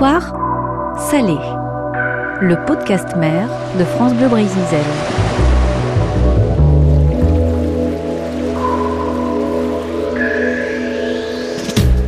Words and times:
Histoire 0.00 0.96
salée. 1.10 1.36
Le 2.40 2.56
podcast 2.64 3.16
mère 3.16 3.50
de 3.78 3.84
France 3.84 4.14
Bleu 4.14 4.28
Brésil. 4.28 4.56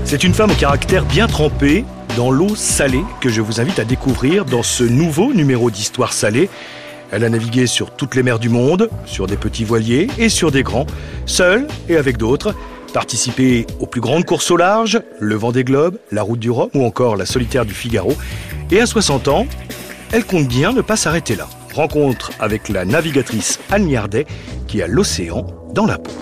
C'est 0.07 0.25
une 0.25 0.33
femme 0.33 0.53
au 0.53 0.55
caractère 0.55 1.05
bien 1.05 1.27
trempé 1.27 1.85
dans 2.17 2.31
l'eau 2.31 2.55
salée 2.57 3.05
que 3.21 3.29
je 3.29 3.43
vous 3.43 3.61
invite 3.61 3.79
à 3.79 3.85
découvrir 3.85 4.47
dans 4.47 4.63
ce 4.63 4.85
nouveau 4.85 5.35
numéro 5.35 5.71
d'Histoire 5.71 6.15
salée. 6.15 6.49
Elle 7.11 7.25
a 7.25 7.29
navigué 7.29 7.67
sur 7.67 7.91
toutes 7.91 8.15
les 8.15 8.23
mers 8.23 8.39
du 8.39 8.49
monde, 8.49 8.89
sur 9.05 9.27
des 9.27 9.37
petits 9.37 9.65
voiliers 9.65 10.09
et 10.17 10.31
sur 10.31 10.51
des 10.51 10.63
grands, 10.63 10.87
seule 11.27 11.67
et 11.91 11.99
avec 11.99 12.17
d'autres, 12.17 12.55
participé 12.93 13.67
aux 13.81 13.87
plus 13.87 14.01
grandes 14.01 14.25
courses 14.25 14.51
au 14.51 14.57
large, 14.57 15.01
le 15.19 15.35
Vendée 15.35 15.65
Globe, 15.65 15.99
la 16.11 16.23
Route 16.23 16.39
du 16.39 16.51
Rhum 16.51 16.71
ou 16.75 16.85
encore 16.85 17.17
la 17.17 17.27
Solitaire 17.27 17.65
du 17.65 17.75
Figaro. 17.75 18.13
Et 18.71 18.81
à 18.81 18.87
60 18.87 19.29
ans, 19.29 19.47
elle 20.13 20.25
compte 20.25 20.47
bien 20.47 20.73
ne 20.73 20.83
pas 20.83 20.97
s'arrêter 20.97 21.37
là. 21.37 21.49
Rencontre 21.75 22.31
avec 22.39 22.69
la 22.69 22.85
navigatrice 22.85 23.59
Anne 23.71 23.89
Yardet 23.89 24.27
qui 24.69 24.83
a 24.83 24.87
l'océan 24.87 25.47
dans 25.75 25.87
la 25.87 25.99
peau. 25.99 26.13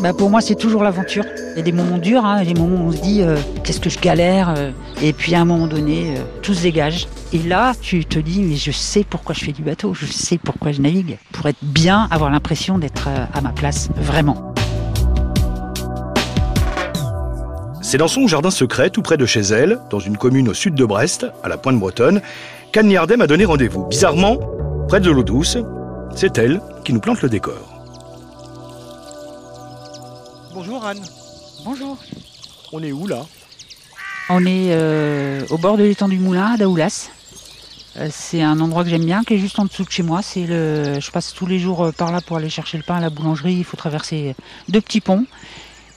Bah 0.00 0.14
pour 0.14 0.30
moi, 0.30 0.40
c'est 0.40 0.54
toujours 0.54 0.82
l'aventure. 0.82 1.24
Il 1.54 1.58
y 1.58 1.60
a 1.60 1.62
des 1.62 1.72
moments 1.72 1.98
durs, 1.98 2.24
hein, 2.24 2.42
des 2.42 2.54
moments 2.54 2.84
où 2.84 2.88
on 2.88 2.92
se 2.92 3.02
dit 3.02 3.20
euh, 3.20 3.36
qu'est-ce 3.64 3.80
que 3.80 3.90
je 3.90 3.98
galère, 3.98 4.54
euh, 4.56 4.70
et 5.02 5.12
puis 5.12 5.34
à 5.34 5.40
un 5.40 5.44
moment 5.44 5.66
donné, 5.66 6.16
euh, 6.16 6.22
tout 6.40 6.54
se 6.54 6.62
dégage. 6.62 7.06
Et 7.34 7.38
là, 7.38 7.74
tu 7.82 8.06
te 8.06 8.18
dis 8.18 8.40
mais 8.40 8.56
je 8.56 8.70
sais 8.70 9.04
pourquoi 9.04 9.34
je 9.34 9.44
fais 9.44 9.52
du 9.52 9.62
bateau, 9.62 9.92
je 9.92 10.06
sais 10.06 10.38
pourquoi 10.38 10.72
je 10.72 10.80
navigue, 10.80 11.18
pour 11.32 11.46
être 11.46 11.58
bien, 11.60 12.08
avoir 12.10 12.30
l'impression 12.30 12.78
d'être 12.78 13.08
à 13.08 13.40
ma 13.42 13.50
place, 13.50 13.90
vraiment. 13.96 14.49
C'est 17.90 17.98
dans 17.98 18.06
son 18.06 18.28
jardin 18.28 18.52
secret, 18.52 18.90
tout 18.90 19.02
près 19.02 19.16
de 19.16 19.26
chez 19.26 19.40
elle, 19.40 19.80
dans 19.90 19.98
une 19.98 20.16
commune 20.16 20.48
au 20.48 20.54
sud 20.54 20.76
de 20.76 20.84
Brest, 20.84 21.26
à 21.42 21.48
la 21.48 21.58
pointe 21.58 21.76
bretonne, 21.76 22.22
qu'Anne 22.70 22.88
Yardet 22.88 23.16
m'a 23.16 23.26
donné 23.26 23.44
rendez-vous. 23.44 23.84
Bizarrement, 23.86 24.38
près 24.86 25.00
de 25.00 25.10
l'eau 25.10 25.24
douce, 25.24 25.58
c'est 26.14 26.38
elle 26.38 26.60
qui 26.84 26.92
nous 26.92 27.00
plante 27.00 27.20
le 27.20 27.28
décor. 27.28 27.82
Bonjour 30.54 30.84
Anne. 30.84 31.00
Bonjour. 31.64 31.98
On 32.70 32.80
est 32.80 32.92
où 32.92 33.08
là? 33.08 33.26
On 34.28 34.46
est 34.46 34.68
euh, 34.70 35.44
au 35.50 35.58
bord 35.58 35.76
de 35.76 35.82
l'étang 35.82 36.06
du 36.06 36.20
Moulin 36.20 36.52
à 36.52 36.56
Daoulas. 36.56 37.10
Euh, 37.96 38.06
c'est 38.08 38.40
un 38.40 38.60
endroit 38.60 38.84
que 38.84 38.90
j'aime 38.90 39.04
bien, 39.04 39.24
qui 39.24 39.34
est 39.34 39.38
juste 39.38 39.58
en 39.58 39.64
dessous 39.64 39.82
de 39.82 39.90
chez 39.90 40.04
moi. 40.04 40.22
C'est 40.22 40.46
le, 40.46 41.00
je 41.00 41.10
passe 41.10 41.34
tous 41.34 41.46
les 41.46 41.58
jours 41.58 41.86
euh, 41.86 41.90
par 41.90 42.12
là 42.12 42.20
pour 42.20 42.36
aller 42.36 42.50
chercher 42.50 42.76
le 42.76 42.84
pain 42.84 42.98
à 42.98 43.00
la 43.00 43.10
boulangerie. 43.10 43.54
Il 43.54 43.64
faut 43.64 43.76
traverser 43.76 44.36
deux 44.68 44.80
petits 44.80 45.00
ponts. 45.00 45.26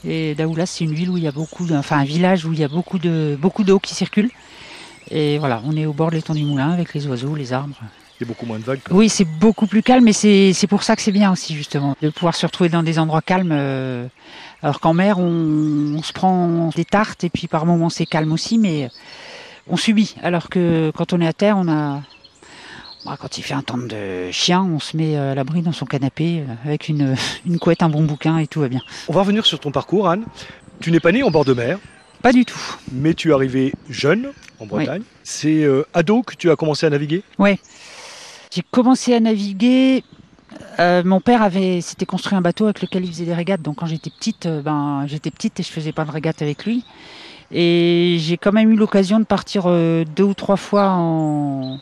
Et 0.06 0.36
Daoulas, 0.36 0.66
c'est 0.66 0.84
une 0.84 0.94
ville 0.94 1.10
où 1.10 1.18
il 1.18 1.24
y 1.24 1.28
a 1.28 1.32
beaucoup, 1.32 1.66
de, 1.66 1.76
enfin 1.76 2.00
un 2.00 2.04
village 2.04 2.46
où 2.46 2.54
il 2.54 2.60
y 2.60 2.64
a 2.64 2.68
beaucoup 2.68 3.00
de 3.00 3.38
beaucoup 3.40 3.64
d'eau 3.64 3.80
qui 3.80 3.96
circule. 3.96 4.30
Et 5.12 5.38
voilà, 5.38 5.62
on 5.66 5.76
est 5.76 5.86
au 5.86 5.94
bord 5.94 6.10
de 6.10 6.16
l'étang 6.16 6.34
du 6.34 6.44
moulin 6.44 6.72
avec 6.72 6.94
les 6.94 7.08
oiseaux, 7.08 7.36
les 7.36 7.54
arbres. 7.54 7.76
Il 8.20 8.24
y 8.24 8.26
a 8.26 8.28
beaucoup 8.28 8.46
moins 8.46 8.60
de 8.60 8.64
vagues. 8.64 8.80
Oui, 8.92 9.10
c'est 9.10 9.26
beaucoup 9.26 9.68
plus 9.68 9.82
calme, 9.82 10.04
mais 10.04 10.14
c'est 10.14 10.68
pour 10.68 10.84
ça 10.84 10.96
que 10.96 11.02
c'est 11.02 11.12
bien 11.12 11.32
aussi 11.32 11.56
justement 11.56 11.96
de 12.02 12.10
pouvoir 12.10 12.36
se 12.36 12.46
retrouver 12.46 12.70
dans 12.70 12.84
des 12.84 13.00
endroits 13.00 13.22
calmes. 13.22 13.52
Euh, 13.52 14.08
alors 14.62 14.80
qu'en 14.80 14.94
mer, 14.94 15.20
on, 15.20 16.02
se 16.04 16.14
prend 16.14 16.70
des 16.76 16.86
tartes 16.86 17.24
et 17.24 17.30
puis 17.30 17.48
par 17.48 17.66
moments 17.66 17.90
c'est 17.90 18.06
calme 18.06 18.32
aussi, 18.32 18.58
mais 18.58 18.90
on 19.68 19.78
subit. 19.78 20.16
Alors 20.22 20.50
que 20.50 20.92
quand 20.96 21.14
on 21.14 21.22
est 21.22 21.28
à 21.28 21.34
terre, 21.34 21.58
on 21.58 21.68
a 21.68 22.02
bah, 23.06 23.18
quand 23.20 23.38
il 23.38 23.42
fait 23.42 23.54
un 23.54 23.62
temps 23.62 23.78
de 23.78 24.32
chien, 24.32 24.62
on 24.62 24.80
se 24.80 24.96
met 24.96 25.18
à 25.18 25.36
l'abri 25.36 25.62
dans 25.62 25.72
son 25.72 25.86
canapé 25.86 26.40
euh, 26.40 26.54
avec 26.66 26.88
une, 26.88 27.16
une 27.46 27.60
couette, 27.60 27.84
un 27.84 27.90
bon 27.90 28.04
bouquin 28.04 28.38
et 28.38 28.48
tout 28.48 28.62
va 28.62 28.70
bien. 28.70 28.82
On 29.08 29.14
va 29.14 29.22
revenir 29.22 29.46
sur 29.46 29.60
ton 29.60 29.72
parcours, 29.72 30.10
Anne. 30.10 30.26
Tu 30.80 30.92
n'es 30.92 31.00
pas 31.00 31.12
née 31.12 31.24
en 31.24 31.32
bord 31.32 31.46
de 31.46 31.54
mer. 31.54 31.80
Pas 32.22 32.32
du 32.32 32.46
tout. 32.46 32.60
Mais 32.92 33.14
tu 33.14 33.30
es 33.30 33.34
arrivée 33.34 33.74
jeune 33.90 34.32
en 34.60 34.66
Bretagne. 34.66 35.04
C'est 35.24 35.64
euh, 35.64 35.86
ado 35.94 36.22
que 36.24 36.36
tu 36.36 36.50
as 36.50 36.56
commencé 36.56 36.86
à 36.86 36.90
naviguer? 36.90 37.24
Oui. 37.38 37.60
J'ai 38.52 38.64
commencé 38.72 39.14
à 39.14 39.20
naviguer. 39.20 40.04
Euh, 40.80 41.04
mon 41.04 41.20
père 41.20 41.42
avait 41.42 41.82
s'était 41.82 42.06
construit 42.06 42.38
un 42.38 42.42
bateau 42.42 42.66
avec 42.66 42.82
lequel 42.82 43.04
il 43.04 43.12
faisait 43.12 43.26
des 43.26 43.34
régates. 43.34 43.62
Donc 43.62 43.78
quand 43.78 43.88
j'étais 43.88 44.10
petite, 44.10 44.48
ben 44.48 45.06
j'étais 45.08 45.32
petite 45.32 45.60
et 45.60 45.64
je 45.64 45.72
faisais 45.72 45.92
pas 45.92 46.06
de 46.06 46.12
régates 46.12 46.42
avec 46.42 46.66
lui. 46.66 46.86
Et 47.52 48.18
j'ai 48.20 48.38
quand 48.38 48.54
même 48.54 48.72
eu 48.72 48.76
l'occasion 48.76 49.20
de 49.20 49.26
partir 49.26 49.66
deux 49.66 50.24
ou 50.24 50.34
trois 50.34 50.58
fois 50.58 50.92
en, 50.92 51.74
euh, 51.74 51.78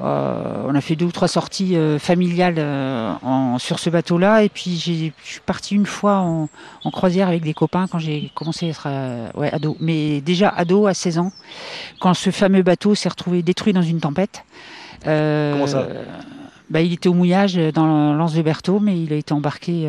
on 0.00 0.74
a 0.74 0.80
fait 0.80 0.96
deux 0.96 1.06
ou 1.06 1.12
trois 1.12 1.28
sorties 1.28 1.76
euh, 1.76 1.98
familiales 1.98 2.56
euh, 2.58 3.14
sur 3.58 3.78
ce 3.78 3.90
bateau-là. 3.90 4.42
Et 4.42 4.48
puis 4.48 4.76
je 4.78 5.10
suis 5.24 5.40
parti 5.44 5.74
une 5.74 5.86
fois 5.86 6.18
en, 6.18 6.48
croisière 6.90 7.28
avec 7.28 7.42
des 7.42 7.54
copains 7.54 7.86
quand 7.86 7.98
j'ai 7.98 8.30
commencé 8.34 8.66
à 8.66 8.68
être 8.68 8.88
ado. 9.52 9.76
Mais 9.80 10.20
déjà 10.20 10.48
ado 10.48 10.86
à 10.86 10.94
16 10.94 11.18
ans, 11.18 11.32
quand 12.00 12.14
ce 12.14 12.30
fameux 12.30 12.62
bateau 12.62 12.94
s'est 12.94 13.08
retrouvé 13.08 13.42
détruit 13.42 13.72
dans 13.72 13.82
une 13.82 14.00
tempête. 14.00 14.44
Comment 15.04 15.66
ça 15.66 15.86
bah, 16.70 16.80
Il 16.80 16.92
était 16.92 17.08
au 17.08 17.14
mouillage 17.14 17.54
dans 17.56 18.14
l'anse 18.14 18.34
de 18.34 18.42
Berthaud, 18.42 18.80
mais 18.80 19.00
il 19.00 19.12
a 19.12 19.16
été 19.16 19.32
embarqué 19.32 19.88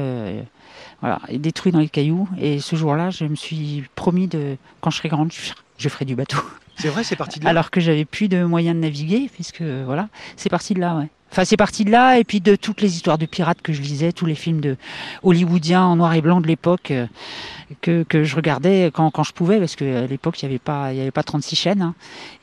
voilà, 1.02 1.20
et 1.28 1.38
détruit 1.38 1.72
dans 1.72 1.80
les 1.80 1.90
cailloux. 1.90 2.28
Et 2.40 2.59
ce 2.59 2.75
jour-là, 2.75 3.09
je 3.09 3.25
me 3.25 3.35
suis 3.35 3.84
promis 3.96 4.28
de, 4.28 4.58
quand 4.81 4.90
je 4.90 4.97
serai 4.97 5.09
grande, 5.09 5.31
je 5.78 5.90
ferai 5.90 6.06
du 6.06 6.16
bateau. 6.16 6.38
C'est 6.75 6.89
vrai, 6.89 7.03
c'est 7.03 7.16
parti 7.16 7.39
de 7.39 7.45
là. 7.45 7.51
Alors 7.51 7.72
que 7.72 7.79
j'avais 7.79 8.06
plus 8.06 8.28
de 8.28 8.44
moyens 8.44 8.75
de 8.75 8.81
naviguer, 8.81 9.29
puisque 9.34 9.61
voilà, 9.61 10.09
c'est 10.35 10.50
parti 10.50 10.73
de 10.73 10.79
là, 10.79 10.95
ouais. 10.95 11.09
Enfin, 11.33 11.45
c'est 11.45 11.57
parti 11.57 11.83
de 11.83 11.89
là, 11.89 12.19
et 12.19 12.23
puis 12.23 12.41
de 12.41 12.55
toutes 12.55 12.79
les 12.79 12.95
histoires 12.95 13.17
de 13.17 13.25
pirates 13.25 13.63
que 13.63 13.73
je 13.73 13.81
lisais, 13.81 14.11
tous 14.11 14.27
les 14.27 14.35
films 14.35 14.61
de 14.61 14.77
hollywoodiens 15.23 15.81
en 15.81 15.95
noir 15.95 16.13
et 16.13 16.21
blanc 16.21 16.41
de 16.41 16.45
l'époque 16.45 16.91
euh, 16.91 17.07
que, 17.81 18.03
que, 18.03 18.23
je 18.23 18.35
regardais 18.35 18.91
quand, 18.94 19.23
je 19.23 19.33
pouvais, 19.33 19.57
parce 19.57 19.75
qu'à 19.75 20.05
l'époque 20.05 20.39
il 20.43 20.45
n'y 20.45 20.51
avait 20.51 20.59
pas 20.59 20.93
il 20.93 20.99
y 20.99 21.01
avait 21.01 21.09
pas 21.09 21.23
36 21.23 21.55
chaînes, 21.55 21.81
hein. 21.81 21.95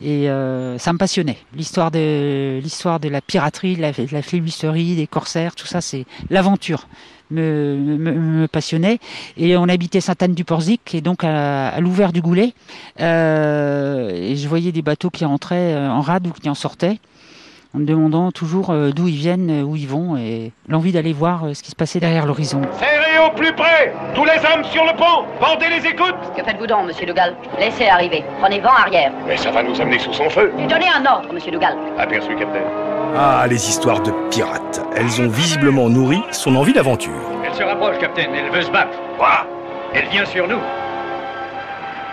et 0.02 0.28
euh, 0.28 0.76
ça 0.78 0.92
me 0.92 0.98
passionnait. 0.98 1.38
L'histoire 1.54 1.92
de 1.92 2.60
la 3.08 3.20
piraterie, 3.20 3.76
de 3.76 3.80
la, 3.80 3.92
de 3.92 4.96
des 4.96 5.06
corsaires, 5.06 5.54
tout 5.54 5.68
ça, 5.68 5.80
c'est 5.80 6.04
l'aventure 6.28 6.88
me, 7.30 8.46
passionnait. 8.46 8.98
Et 9.36 9.56
on 9.56 9.68
habitait 9.68 10.00
Sainte-Anne-du-Porzic, 10.00 10.94
et 10.94 11.00
donc 11.00 11.24
à, 11.24 11.80
l'ouvert 11.80 12.12
du 12.12 12.20
Goulet. 12.20 12.54
Euh, 13.00 14.10
et 14.10 14.36
je 14.36 14.48
voyais 14.48 14.72
des 14.72 14.82
bateaux 14.82 15.10
qui 15.10 15.24
entraient 15.24 15.74
euh, 15.74 15.90
en 15.90 16.00
rade 16.00 16.26
ou 16.26 16.32
qui 16.32 16.48
en 16.48 16.54
sortaient 16.54 16.98
en 17.74 17.78
me 17.78 17.84
demandant 17.84 18.32
toujours 18.32 18.70
euh, 18.70 18.90
d'où 18.90 19.08
ils 19.08 19.16
viennent, 19.16 19.62
où 19.62 19.76
ils 19.76 19.86
vont, 19.88 20.16
et 20.16 20.52
l'envie 20.68 20.92
d'aller 20.92 21.12
voir 21.12 21.44
ce 21.54 21.62
qui 21.62 21.70
se 21.70 21.76
passait 21.76 22.00
derrière 22.00 22.26
l'horizon. 22.26 22.62
Serrez 22.78 23.26
au 23.26 23.30
plus 23.34 23.52
près 23.52 23.92
Tous 24.14 24.24
les 24.24 24.32
hommes 24.32 24.64
sur 24.64 24.84
le 24.84 24.96
pont 24.96 25.24
Bandez 25.40 25.66
les 25.68 25.86
écoutes 25.86 26.16
Que 26.36 26.42
faites-vous 26.42 26.66
donc, 26.66 26.86
monsieur 26.86 27.06
Dougal? 27.06 27.34
Laissez 27.58 27.86
arriver. 27.86 28.24
Prenez 28.40 28.60
vent 28.60 28.70
arrière. 28.70 29.12
Mais 29.26 29.36
ça 29.36 29.50
va 29.50 29.62
nous 29.62 29.78
amener 29.80 29.98
sous 29.98 30.12
son 30.12 30.28
feu. 30.30 30.52
Et 30.58 30.66
donnez 30.66 30.88
un 30.88 31.04
ordre, 31.06 31.32
monsieur 31.32 31.52
Dougal. 31.52 31.76
Aperçu, 31.98 32.30
capitaine. 32.36 32.64
Ah, 33.16 33.44
les 33.48 33.68
histoires 33.68 34.00
de 34.00 34.12
pirates. 34.30 34.80
Elles 34.96 35.20
ont 35.20 35.28
visiblement 35.28 35.88
nourri 35.88 36.22
son 36.32 36.56
envie 36.56 36.72
d'aventure. 36.72 37.12
Elle 37.44 37.54
se 37.54 37.62
rapproche, 37.62 37.98
capitaine. 37.98 38.30
Elle 38.34 38.50
veut 38.50 38.62
se 38.62 38.70
battre. 38.70 38.96
Quoi? 39.18 39.46
Elle 39.94 40.06
vient 40.08 40.24
sur 40.24 40.46
nous. 40.48 40.60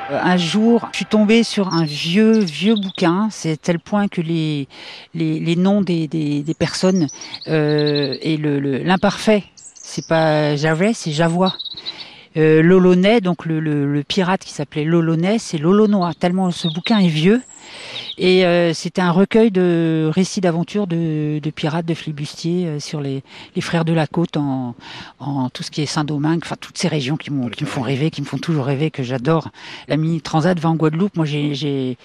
Euh, 0.09 0.19
un 0.21 0.37
jour, 0.37 0.87
je 0.91 0.97
suis 0.97 1.05
tombée 1.05 1.43
sur 1.43 1.73
un 1.73 1.85
vieux, 1.85 2.39
vieux 2.39 2.75
bouquin. 2.75 3.27
C'est 3.31 3.61
tel 3.61 3.79
point 3.79 4.07
que 4.07 4.21
les, 4.21 4.67
les, 5.13 5.55
noms 5.55 5.81
des, 5.81 6.07
des, 6.07 6.53
personnes 6.53 7.07
euh, 7.47 8.15
et 8.21 8.37
l'imparfait, 8.37 9.43
le, 9.45 9.61
c'est 9.75 10.07
pas 10.07 10.55
Javet, 10.55 10.93
c'est 10.93 11.11
Javois. 11.11 11.53
Euh, 12.35 12.61
Lolonais, 12.61 13.19
donc 13.19 13.45
le, 13.45 13.59
le, 13.59 14.03
pirate 14.03 14.41
qui 14.41 14.53
s'appelait 14.53 14.83
Lolonais, 14.83 15.39
c'est 15.39 15.57
Lolonois. 15.57 16.13
Tellement 16.13 16.51
ce 16.51 16.67
bouquin 16.67 16.99
est 16.99 17.07
vieux. 17.07 17.41
Et 18.17 18.45
euh, 18.45 18.73
c'était 18.73 19.01
un 19.01 19.11
recueil 19.11 19.51
de 19.51 20.09
récits 20.11 20.41
d'aventures 20.41 20.87
de, 20.87 21.39
de, 21.41 21.49
pirates, 21.51 21.85
de 21.85 21.93
flibustiers 21.93 22.65
euh, 22.65 22.79
sur 22.79 22.99
les, 22.99 23.21
les, 23.55 23.61
frères 23.61 23.85
de 23.85 23.93
la 23.93 24.07
côte 24.07 24.37
en, 24.37 24.73
en 25.19 25.49
tout 25.51 25.61
ce 25.61 25.69
qui 25.69 25.83
est 25.83 25.85
Saint-Domingue, 25.85 26.39
enfin 26.43 26.55
toutes 26.59 26.79
ces 26.79 26.87
régions 26.87 27.15
qui, 27.15 27.29
qui 27.29 27.63
me 27.63 27.69
font 27.69 27.81
rêver, 27.81 28.09
qui 28.09 28.21
me 28.21 28.25
font 28.25 28.39
toujours 28.39 28.65
rêver, 28.65 28.89
que 28.89 29.03
j'adore. 29.03 29.49
La 29.87 29.97
mini 29.97 30.21
transat 30.21 30.59
va 30.59 30.69
en 30.69 30.75
Guadeloupe. 30.75 31.15
Moi, 31.15 31.25
j'ai 31.25 31.97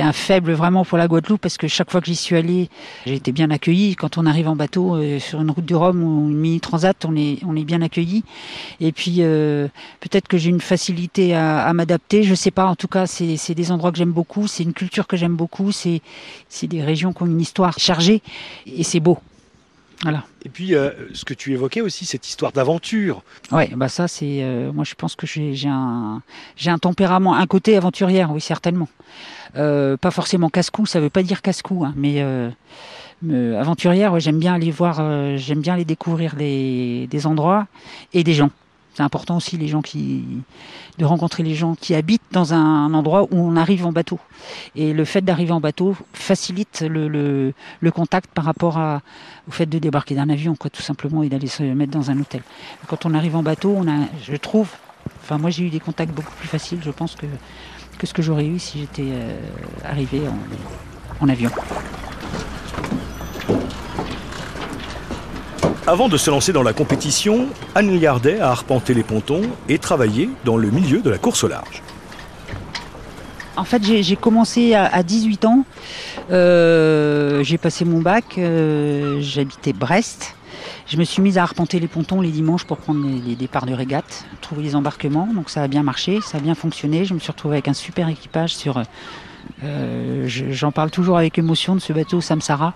un 0.00 0.12
faible 0.12 0.52
vraiment 0.52 0.86
pour 0.86 0.96
la 0.96 1.08
Guadeloupe 1.08 1.42
parce 1.42 1.58
que 1.58 1.68
chaque 1.68 1.90
fois 1.90 2.00
que 2.00 2.06
j'y 2.06 2.16
suis 2.16 2.36
allé, 2.36 2.70
j'ai 3.04 3.14
été 3.14 3.30
bien 3.30 3.50
accueilli. 3.50 3.96
Quand 3.96 4.16
on 4.16 4.24
arrive 4.24 4.48
en 4.48 4.56
bateau 4.56 4.96
euh, 4.96 5.18
sur 5.18 5.42
une 5.42 5.50
route 5.50 5.66
du 5.66 5.74
Rhum 5.74 6.02
ou 6.02 6.30
une 6.30 6.38
mini 6.38 6.60
transat, 6.60 7.04
on 7.04 7.14
est, 7.16 7.38
on 7.46 7.54
est 7.54 7.64
bien 7.64 7.82
accueilli. 7.82 8.24
Et 8.80 8.92
puis 8.92 9.16
peut-être 10.00 10.26
que 10.26 10.38
j'ai 10.38 10.48
une 10.48 10.60
facilité 10.60 11.34
à, 11.34 11.66
à 11.66 11.72
m'adapter. 11.74 12.22
Je 12.22 12.34
sais 12.34 12.50
pas. 12.50 12.64
En 12.64 12.76
tout 12.76 12.88
cas, 12.88 13.06
c'est 13.06 13.54
des 13.54 13.72
endroits 13.72 13.92
que 13.92 13.98
j'aime 13.98 14.12
beaucoup. 14.12 14.46
C'est 14.46 14.62
une 14.62 14.72
culture 14.72 14.99
que 15.06 15.16
j'aime 15.16 15.36
beaucoup. 15.36 15.72
C'est 15.72 16.00
des 16.62 16.82
régions 16.82 17.12
qui 17.12 17.22
ont 17.22 17.26
une 17.26 17.40
histoire 17.40 17.78
chargée 17.78 18.22
et 18.66 18.82
c'est 18.82 19.00
beau. 19.00 19.18
Voilà. 20.02 20.24
Et 20.44 20.48
puis, 20.48 20.74
euh, 20.74 20.90
ce 21.12 21.26
que 21.26 21.34
tu 21.34 21.52
évoquais 21.52 21.82
aussi, 21.82 22.06
cette 22.06 22.26
histoire 22.26 22.52
d'aventure. 22.52 23.22
Oui, 23.52 23.66
bah 23.74 23.88
ça, 23.88 24.08
c'est. 24.08 24.42
Euh, 24.42 24.72
moi, 24.72 24.84
je 24.84 24.94
pense 24.94 25.14
que 25.14 25.26
j'ai 25.26 25.68
un, 25.68 26.22
un 26.66 26.78
tempérament, 26.78 27.34
un 27.34 27.46
côté 27.46 27.76
aventurière, 27.76 28.30
oui, 28.32 28.40
certainement. 28.40 28.88
Euh, 29.56 29.98
pas 29.98 30.10
forcément 30.10 30.48
casse-cou, 30.48 30.86
ça 30.86 31.00
veut 31.00 31.10
pas 31.10 31.22
dire 31.22 31.42
casse-cou, 31.42 31.84
hein, 31.84 31.92
mais 31.96 32.24
aventurière, 33.58 34.18
j'aime 34.20 34.38
bien 34.38 34.54
aller 34.54 34.70
voir, 34.70 35.36
j'aime 35.36 35.60
bien 35.60 35.74
aller 35.74 35.84
découvrir 35.84 36.34
des 36.36 37.26
endroits 37.26 37.66
et 38.14 38.24
des 38.24 38.32
gens. 38.32 38.50
C'est 38.94 39.02
important 39.02 39.36
aussi 39.36 39.56
de 39.56 41.04
rencontrer 41.04 41.42
les 41.42 41.54
gens 41.54 41.74
qui 41.74 41.94
habitent 41.94 42.22
dans 42.32 42.54
un 42.54 42.92
endroit 42.92 43.22
où 43.24 43.36
on 43.36 43.56
arrive 43.56 43.86
en 43.86 43.92
bateau. 43.92 44.18
Et 44.74 44.92
le 44.92 45.04
fait 45.04 45.20
d'arriver 45.22 45.52
en 45.52 45.60
bateau 45.60 45.96
facilite 46.12 46.84
le, 46.88 47.52
contact 47.94 48.30
par 48.32 48.44
rapport 48.44 48.78
au 49.48 49.50
fait 49.50 49.66
de 49.66 49.78
débarquer 49.78 50.14
d'un 50.14 50.28
avion, 50.28 50.56
tout 50.56 50.82
simplement, 50.82 51.22
et 51.22 51.28
d'aller 51.28 51.46
se 51.46 51.62
mettre 51.62 51.92
dans 51.92 52.10
un 52.10 52.18
hôtel. 52.18 52.42
Quand 52.88 53.06
on 53.06 53.14
arrive 53.14 53.36
en 53.36 53.42
bateau, 53.42 53.78
je 54.22 54.36
trouve, 54.36 54.70
enfin 55.22 55.38
moi 55.38 55.50
j'ai 55.50 55.64
eu 55.64 55.70
des 55.70 55.80
contacts 55.80 56.12
beaucoup 56.12 56.34
plus 56.38 56.48
faciles, 56.48 56.80
je 56.82 56.90
pense 56.90 57.14
que 57.14 57.26
que 58.00 58.06
ce 58.06 58.14
que 58.14 58.22
j'aurais 58.22 58.46
eu 58.46 58.58
si 58.58 58.80
j'étais 58.80 59.10
euh, 59.10 59.38
arrivé 59.84 60.22
en 61.20 61.28
avion. 61.28 61.50
Avant 65.90 66.08
de 66.08 66.16
se 66.16 66.30
lancer 66.30 66.52
dans 66.52 66.62
la 66.62 66.72
compétition, 66.72 67.46
Anne 67.74 67.98
Liardet 67.98 68.38
a 68.38 68.50
arpenté 68.50 68.94
les 68.94 69.02
pontons 69.02 69.42
et 69.68 69.76
travaillé 69.78 70.30
dans 70.44 70.56
le 70.56 70.70
milieu 70.70 71.00
de 71.00 71.10
la 71.10 71.18
course 71.18 71.42
au 71.42 71.48
large. 71.48 71.82
En 73.56 73.64
fait, 73.64 73.82
j'ai 73.84 74.14
commencé 74.14 74.72
à, 74.74 74.84
à 74.86 75.02
18 75.02 75.44
ans. 75.46 75.64
Euh, 76.30 77.42
j'ai 77.42 77.58
passé 77.58 77.84
mon 77.84 78.00
bac. 78.00 78.38
euh, 78.38 79.18
J'habitais 79.20 79.72
Brest. 79.72 80.36
Je 80.86 80.96
me 80.96 81.02
suis 81.02 81.22
mise 81.22 81.38
à 81.38 81.42
arpenter 81.42 81.80
les 81.80 81.88
pontons 81.88 82.20
les 82.20 82.30
dimanches 82.30 82.64
pour 82.64 82.76
prendre 82.76 83.04
les, 83.26 83.34
départs 83.34 83.66
de 83.66 83.74
régate, 83.74 84.26
trouver 84.40 84.62
les 84.62 84.76
embarquements. 84.76 85.28
Donc 85.34 85.50
ça 85.50 85.62
a 85.64 85.66
bien 85.68 85.82
marché, 85.82 86.20
ça 86.24 86.38
a 86.38 86.40
bien 86.40 86.54
fonctionné. 86.54 87.04
Je 87.04 87.14
me 87.14 87.18
suis 87.18 87.32
retrouvée 87.32 87.56
avec 87.56 87.66
un 87.66 87.74
super 87.74 88.08
équipage 88.08 88.54
sur. 88.54 88.80
euh, 89.64 90.22
je- 90.28 90.52
J'en 90.52 90.70
parle 90.70 90.92
toujours 90.92 91.18
avec 91.18 91.36
émotion 91.36 91.74
de 91.74 91.80
ce 91.80 91.92
bateau 91.92 92.20
Samsara. 92.20 92.74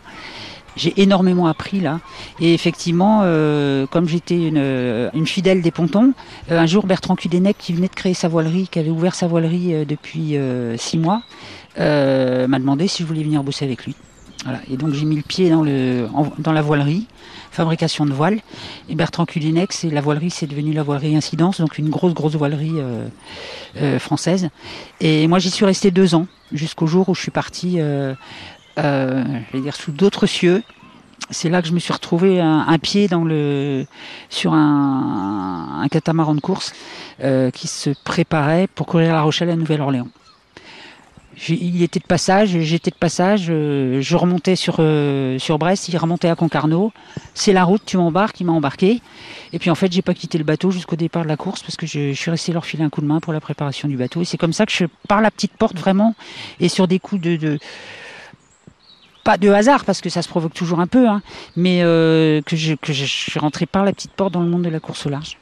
J'ai 0.76 1.00
énormément 1.00 1.46
appris 1.46 1.80
là. 1.80 2.00
Et 2.40 2.54
effectivement, 2.54 3.20
euh, 3.22 3.86
comme 3.86 4.08
j'étais 4.08 4.36
une, 4.48 4.58
euh, 4.58 5.10
une 5.14 5.26
fidèle 5.26 5.62
des 5.62 5.70
pontons, 5.70 6.12
euh, 6.50 6.58
un 6.58 6.66
jour 6.66 6.86
Bertrand 6.86 7.16
Cudenec, 7.16 7.56
qui 7.58 7.72
venait 7.72 7.88
de 7.88 7.94
créer 7.94 8.14
sa 8.14 8.28
voilerie, 8.28 8.68
qui 8.68 8.78
avait 8.78 8.90
ouvert 8.90 9.14
sa 9.14 9.26
voilerie 9.26 9.74
euh, 9.74 9.84
depuis 9.84 10.36
euh, 10.36 10.76
six 10.76 10.98
mois, 10.98 11.22
euh, 11.78 12.46
m'a 12.48 12.58
demandé 12.58 12.88
si 12.88 13.02
je 13.02 13.08
voulais 13.08 13.22
venir 13.22 13.42
bosser 13.44 13.64
avec 13.64 13.84
lui. 13.84 13.94
Voilà. 14.44 14.60
Et 14.70 14.76
donc 14.76 14.92
j'ai 14.92 15.06
mis 15.06 15.16
le 15.16 15.22
pied 15.22 15.48
dans, 15.48 15.62
le, 15.62 16.06
dans 16.38 16.52
la 16.52 16.60
voilerie, 16.60 17.06
fabrication 17.50 18.04
de 18.04 18.12
voiles. 18.12 18.40
Et 18.90 18.94
Bertrand 18.94 19.24
Cudenec, 19.24 19.72
c'est 19.72 19.88
la 19.88 20.02
voilerie, 20.02 20.30
c'est 20.30 20.46
devenu 20.46 20.74
la 20.74 20.82
voilerie 20.82 21.16
Incidence, 21.16 21.60
donc 21.60 21.78
une 21.78 21.88
grosse 21.88 22.12
grosse 22.12 22.34
voilerie 22.34 22.74
euh, 22.76 23.06
euh, 23.78 23.98
française. 23.98 24.50
Et 25.00 25.26
moi 25.28 25.38
j'y 25.38 25.50
suis 25.50 25.64
resté 25.64 25.90
deux 25.90 26.14
ans, 26.14 26.26
jusqu'au 26.52 26.86
jour 26.86 27.08
où 27.08 27.14
je 27.14 27.22
suis 27.22 27.30
parti, 27.30 27.76
euh, 27.78 28.14
euh, 28.78 29.24
je 29.48 29.56
vais 29.56 29.62
dire 29.62 29.76
sous 29.76 29.92
d'autres 29.92 30.26
cieux. 30.26 30.62
C'est 31.30 31.48
là 31.48 31.62
que 31.62 31.68
je 31.68 31.72
me 31.72 31.78
suis 31.78 31.92
retrouvé 31.92 32.40
un, 32.40 32.78
pied 32.78 33.08
dans 33.08 33.24
le 33.24 33.86
sur 34.28 34.52
un, 34.52 35.80
un 35.82 35.88
catamaran 35.88 36.34
de 36.34 36.40
course 36.40 36.74
euh, 37.22 37.50
qui 37.50 37.66
se 37.66 37.90
préparait 38.04 38.66
pour 38.74 38.86
courir 38.86 39.12
La 39.12 39.22
Rochelle 39.22 39.48
à 39.48 39.56
Nouvelle-Orléans. 39.56 40.08
Il 41.48 41.82
était 41.82 41.98
de 41.98 42.04
passage, 42.04 42.50
j'étais 42.60 42.90
de 42.90 42.96
passage, 42.96 43.46
euh, 43.48 44.00
je 44.00 44.16
remontais 44.16 44.54
sur, 44.54 44.76
euh, 44.78 45.38
sur 45.38 45.58
Brest, 45.58 45.88
il 45.88 45.96
remontait 45.96 46.28
à 46.28 46.36
Concarneau. 46.36 46.92
C'est 47.34 47.52
la 47.52 47.64
route, 47.64 47.82
tu 47.84 47.96
m'embarques, 47.96 48.40
il 48.40 48.44
m'a 48.44 48.52
embarqué. 48.52 49.00
Et 49.52 49.58
puis 49.58 49.70
en 49.70 49.74
fait, 49.74 49.92
j'ai 49.92 50.02
pas 50.02 50.14
quitté 50.14 50.38
le 50.38 50.44
bateau 50.44 50.70
jusqu'au 50.70 50.96
départ 50.96 51.24
de 51.24 51.28
la 51.28 51.36
course 51.36 51.62
parce 51.62 51.76
que 51.76 51.86
je, 51.86 52.12
je 52.12 52.18
suis 52.18 52.30
resté 52.30 52.52
leur 52.52 52.64
filer 52.64 52.84
un 52.84 52.90
coup 52.90 53.00
de 53.00 53.06
main 53.06 53.20
pour 53.20 53.32
la 53.32 53.40
préparation 53.40 53.88
du 53.88 53.96
bateau. 53.96 54.22
Et 54.22 54.24
c'est 54.24 54.38
comme 54.38 54.52
ça 54.52 54.64
que 54.64 54.72
je, 54.72 54.84
par 55.08 55.20
la 55.20 55.30
petite 55.30 55.52
porte 55.52 55.76
vraiment, 55.76 56.14
et 56.60 56.68
sur 56.68 56.86
des 56.86 57.00
coups 57.00 57.20
de, 57.20 57.36
de 57.36 57.58
pas 59.24 59.38
de 59.38 59.48
hasard 59.48 59.84
parce 59.84 60.00
que 60.00 60.10
ça 60.10 60.22
se 60.22 60.28
provoque 60.28 60.54
toujours 60.54 60.80
un 60.80 60.86
peu, 60.86 61.08
hein, 61.08 61.22
mais 61.56 61.80
euh, 61.82 62.42
que, 62.42 62.56
je, 62.56 62.74
que 62.74 62.92
je 62.92 63.04
suis 63.04 63.40
rentré 63.40 63.66
par 63.66 63.84
la 63.84 63.92
petite 63.92 64.12
porte 64.12 64.32
dans 64.32 64.42
le 64.42 64.48
monde 64.48 64.62
de 64.62 64.68
la 64.68 64.80
course 64.80 65.06
au 65.06 65.08
large. 65.08 65.38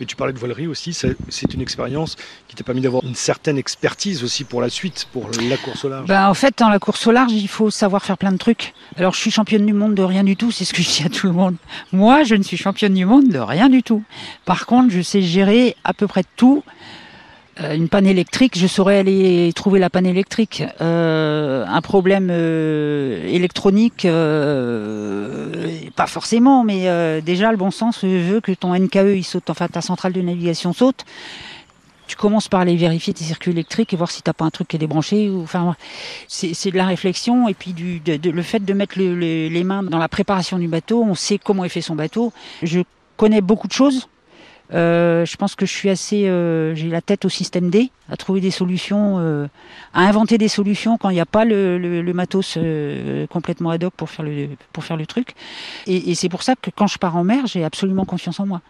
Et 0.00 0.06
tu 0.06 0.16
parlais 0.16 0.32
de 0.32 0.38
voilerie 0.38 0.66
aussi, 0.66 0.92
c'est 0.92 1.16
c'est 1.28 1.54
une 1.54 1.60
expérience 1.60 2.16
qui 2.48 2.56
t'a 2.56 2.64
permis 2.64 2.80
d'avoir 2.80 3.04
une 3.04 3.14
certaine 3.14 3.56
expertise 3.56 4.22
aussi 4.24 4.44
pour 4.44 4.60
la 4.60 4.68
suite, 4.68 5.06
pour 5.12 5.30
la 5.48 5.56
course 5.56 5.84
au 5.84 5.88
large. 5.88 6.06
Ben, 6.06 6.28
en 6.28 6.34
fait, 6.34 6.58
dans 6.58 6.68
la 6.68 6.78
course 6.78 7.06
au 7.06 7.12
large, 7.12 7.32
il 7.32 7.48
faut 7.48 7.70
savoir 7.70 8.02
faire 8.02 8.18
plein 8.18 8.32
de 8.32 8.36
trucs. 8.36 8.74
Alors, 8.96 9.14
je 9.14 9.20
suis 9.20 9.30
championne 9.30 9.64
du 9.64 9.72
monde 9.72 9.94
de 9.94 10.02
rien 10.02 10.24
du 10.24 10.36
tout, 10.36 10.50
c'est 10.50 10.64
ce 10.64 10.74
que 10.74 10.82
je 10.82 10.88
dis 10.88 11.02
à 11.04 11.08
tout 11.08 11.26
le 11.26 11.32
monde. 11.32 11.56
Moi, 11.92 12.24
je 12.24 12.34
ne 12.34 12.42
suis 12.42 12.56
championne 12.56 12.94
du 12.94 13.04
monde 13.04 13.28
de 13.28 13.38
rien 13.38 13.68
du 13.68 13.82
tout. 13.82 14.02
Par 14.44 14.66
contre, 14.66 14.92
je 14.92 15.00
sais 15.00 15.22
gérer 15.22 15.76
à 15.84 15.94
peu 15.94 16.06
près 16.06 16.24
tout. 16.36 16.62
Euh, 17.60 17.74
une 17.74 17.88
panne 17.88 18.06
électrique, 18.06 18.56
je 18.56 18.66
saurais 18.66 18.98
aller 18.98 19.52
trouver 19.54 19.80
la 19.80 19.90
panne 19.90 20.06
électrique. 20.06 20.62
Euh, 20.80 21.64
un 21.66 21.80
problème 21.80 22.28
euh, 22.30 23.26
électronique, 23.26 24.04
euh, 24.04 25.66
pas 25.96 26.06
forcément, 26.06 26.62
mais 26.64 26.88
euh, 26.88 27.20
déjà 27.20 27.50
le 27.50 27.56
bon 27.56 27.70
sens 27.70 28.04
veut 28.04 28.40
que 28.40 28.52
ton 28.52 28.72
NKE 28.78 29.16
il 29.16 29.24
saute, 29.24 29.50
enfin 29.50 29.66
ta 29.68 29.80
centrale 29.80 30.12
de 30.12 30.20
navigation 30.20 30.72
saute. 30.72 31.04
Tu 32.06 32.16
commences 32.16 32.48
par 32.48 32.60
aller 32.60 32.76
vérifier 32.76 33.14
tes 33.14 33.24
circuits 33.24 33.52
électriques 33.52 33.92
et 33.92 33.96
voir 33.96 34.10
si 34.10 34.20
t'as 34.22 34.32
pas 34.32 34.44
un 34.44 34.50
truc 34.50 34.66
qui 34.68 34.76
est 34.76 34.80
débranché. 34.80 35.28
Ou, 35.28 35.42
enfin, 35.42 35.76
c'est 36.26 36.54
c'est 36.54 36.70
de 36.72 36.76
la 36.76 36.86
réflexion 36.86 37.46
et 37.48 37.54
puis 37.54 37.72
du, 37.72 38.00
de, 38.00 38.16
de- 38.16 38.30
le 38.30 38.42
fait 38.42 38.64
de 38.64 38.72
mettre 38.72 38.98
le- 38.98 39.14
le- 39.14 39.48
les 39.48 39.64
mains 39.64 39.84
dans 39.84 39.98
la 39.98 40.08
préparation 40.08 40.58
du 40.58 40.66
bateau. 40.66 41.04
On 41.04 41.14
sait 41.14 41.38
comment 41.38 41.64
est 41.64 41.68
fait 41.68 41.82
son 41.82 41.94
bateau. 41.94 42.32
Je 42.62 42.80
connais 43.16 43.40
beaucoup 43.40 43.68
de 43.68 43.72
choses. 43.72 44.08
Euh, 44.72 45.24
je 45.26 45.36
pense 45.36 45.56
que 45.56 45.66
je 45.66 45.72
suis 45.72 45.90
assez, 45.90 46.28
euh, 46.28 46.74
j'ai 46.76 46.88
la 46.88 47.00
tête 47.00 47.24
au 47.24 47.28
système 47.28 47.70
D, 47.70 47.90
à 48.08 48.16
trouver 48.16 48.40
des 48.40 48.52
solutions, 48.52 49.16
euh, 49.18 49.46
à 49.94 50.02
inventer 50.08 50.38
des 50.38 50.48
solutions 50.48 50.96
quand 50.96 51.10
il 51.10 51.14
n'y 51.14 51.20
a 51.20 51.26
pas 51.26 51.44
le, 51.44 51.76
le- 51.78 52.02
le 52.02 52.12
matos 52.12 52.54
euh, 52.56 53.26
complètement 53.26 53.70
ad 53.70 53.82
hoc 53.82 53.92
pour 53.96 54.10
faire 54.10 54.24
le 54.24 54.48
pour 54.72 54.84
faire 54.84 54.96
le 54.96 55.06
truc. 55.06 55.34
Et, 55.86 56.10
et 56.10 56.14
c'est 56.14 56.28
pour 56.28 56.42
ça 56.44 56.54
que 56.54 56.70
quand 56.70 56.86
je 56.86 56.98
pars 56.98 57.16
en 57.16 57.24
mer, 57.24 57.46
j'ai 57.46 57.64
absolument 57.64 58.04
confiance 58.04 58.38
en 58.38 58.46
moi. 58.46 58.60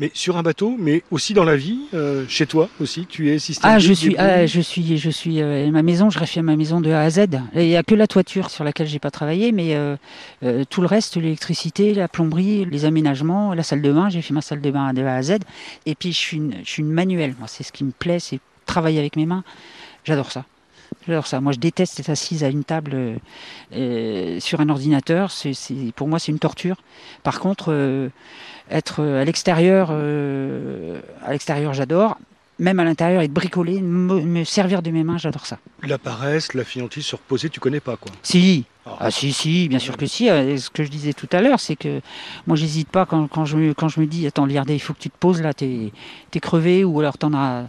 Mais 0.00 0.10
sur 0.12 0.36
un 0.36 0.42
bateau, 0.42 0.76
mais 0.78 1.02
aussi 1.12 1.34
dans 1.34 1.44
la 1.44 1.56
vie, 1.56 1.78
euh, 1.94 2.24
chez 2.28 2.46
toi 2.46 2.68
aussi, 2.80 3.06
tu 3.06 3.30
es 3.30 3.38
système. 3.38 3.70
Ah, 3.72 3.78
je 3.78 3.92
suis, 3.92 4.16
ah, 4.18 4.44
je 4.44 4.60
suis, 4.60 4.98
je 4.98 5.10
suis. 5.10 5.40
euh, 5.40 5.70
ma 5.70 5.82
maison, 5.82 6.10
je 6.10 6.18
refais 6.18 6.42
ma 6.42 6.56
maison 6.56 6.80
de 6.80 6.90
A 6.90 7.02
à 7.02 7.10
Z. 7.10 7.26
Il 7.54 7.62
n'y 7.62 7.76
a 7.76 7.82
que 7.84 7.94
la 7.94 8.08
toiture 8.08 8.50
sur 8.50 8.64
laquelle 8.64 8.88
j'ai 8.88 8.98
pas 8.98 9.12
travaillé, 9.12 9.52
mais 9.52 9.74
euh, 9.74 9.96
tout 10.68 10.80
le 10.80 10.88
reste, 10.88 11.16
l'électricité, 11.16 11.94
la 11.94 12.08
plomberie, 12.08 12.64
les 12.64 12.84
aménagements, 12.84 13.54
la 13.54 13.62
salle 13.62 13.82
de 13.82 13.92
bain, 13.92 14.08
j'ai 14.08 14.22
fait 14.22 14.34
ma 14.34 14.42
salle 14.42 14.60
de 14.60 14.70
bain 14.70 14.92
de 14.92 15.02
A 15.02 15.14
à 15.14 15.22
Z. 15.22 15.36
Et 15.86 15.94
puis 15.94 16.12
je 16.12 16.18
suis 16.18 16.36
une, 16.38 16.54
je 16.64 16.70
suis 16.70 16.82
une 16.82 16.90
manuelle. 16.92 17.34
Moi, 17.38 17.46
c'est 17.46 17.62
ce 17.62 17.70
qui 17.70 17.84
me 17.84 17.92
plaît, 17.92 18.18
c'est 18.18 18.40
travailler 18.66 18.98
avec 18.98 19.14
mes 19.16 19.26
mains. 19.26 19.44
J'adore 20.04 20.32
ça. 20.32 20.44
J'adore 21.06 21.26
ça. 21.26 21.40
Moi, 21.40 21.52
je 21.52 21.58
déteste 21.58 22.00
être 22.00 22.10
assise 22.10 22.44
à 22.44 22.48
une 22.48 22.64
table 22.64 22.92
euh, 22.94 23.16
euh, 23.74 24.40
sur 24.40 24.60
un 24.60 24.68
ordinateur. 24.68 25.30
C'est, 25.30 25.52
pour 25.94 26.08
moi, 26.08 26.18
c'est 26.18 26.32
une 26.32 26.38
torture. 26.38 26.76
Par 27.22 27.40
contre, 27.40 27.66
euh, 27.72 28.08
être 28.70 29.02
à 29.04 29.24
l'extérieur, 29.24 29.88
euh, 29.90 31.00
à 31.24 31.32
l'extérieur, 31.32 31.74
j'adore. 31.74 32.16
Même 32.60 32.78
à 32.78 32.84
l'intérieur, 32.84 33.20
être 33.22 33.32
bricolé, 33.32 33.80
me, 33.80 34.20
me 34.20 34.44
servir 34.44 34.80
de 34.80 34.92
mes 34.92 35.02
mains, 35.02 35.18
j'adore 35.18 35.44
ça. 35.44 35.58
La 35.82 35.98
paresse, 35.98 36.54
la 36.54 36.62
fiantise, 36.62 37.04
se 37.04 37.16
reposer, 37.16 37.50
tu 37.50 37.58
connais 37.58 37.80
pas 37.80 37.96
quoi. 37.96 38.12
Si, 38.22 38.64
Ah. 38.86 38.96
ah 39.00 39.10
si, 39.10 39.32
si, 39.32 39.68
bien 39.68 39.80
sûr 39.80 39.96
que 39.96 40.06
si. 40.06 40.26
Ce 40.28 40.70
que 40.70 40.84
je 40.84 40.88
disais 40.88 41.14
tout 41.14 41.28
à 41.32 41.40
l'heure, 41.40 41.58
c'est 41.58 41.74
que 41.74 42.00
moi, 42.46 42.56
j'hésite 42.56 42.88
pas 42.88 43.06
quand, 43.06 43.26
quand, 43.26 43.44
je, 43.44 43.56
me- 43.56 43.74
quand 43.74 43.88
je 43.88 43.98
me 43.98 44.06
dis, 44.06 44.24
attends, 44.28 44.46
Liardet, 44.46 44.76
il 44.76 44.78
faut 44.78 44.94
que 44.94 45.00
tu 45.00 45.10
te 45.10 45.18
poses 45.18 45.42
là, 45.42 45.52
t'es 45.52 45.90
es 46.32 46.40
crevé, 46.40 46.84
ou 46.84 47.00
alors 47.00 47.18
t'en 47.18 47.34
as 47.34 47.64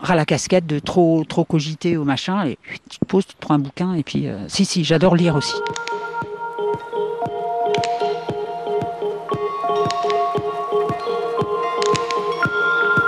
ras 0.00 0.14
la 0.14 0.24
casquette 0.24 0.66
de 0.66 0.78
trop, 0.78 1.24
trop 1.24 1.44
cogiter 1.44 1.96
au 1.96 2.04
machin, 2.04 2.46
et 2.46 2.58
tu 2.88 2.98
te 2.98 3.04
poses, 3.04 3.26
tu 3.26 3.34
te 3.34 3.40
prends 3.40 3.54
un 3.54 3.58
bouquin, 3.58 3.94
et 3.94 4.02
puis, 4.02 4.28
euh, 4.28 4.38
si, 4.48 4.64
si, 4.64 4.84
j'adore 4.84 5.16
lire 5.16 5.36
aussi. 5.36 5.54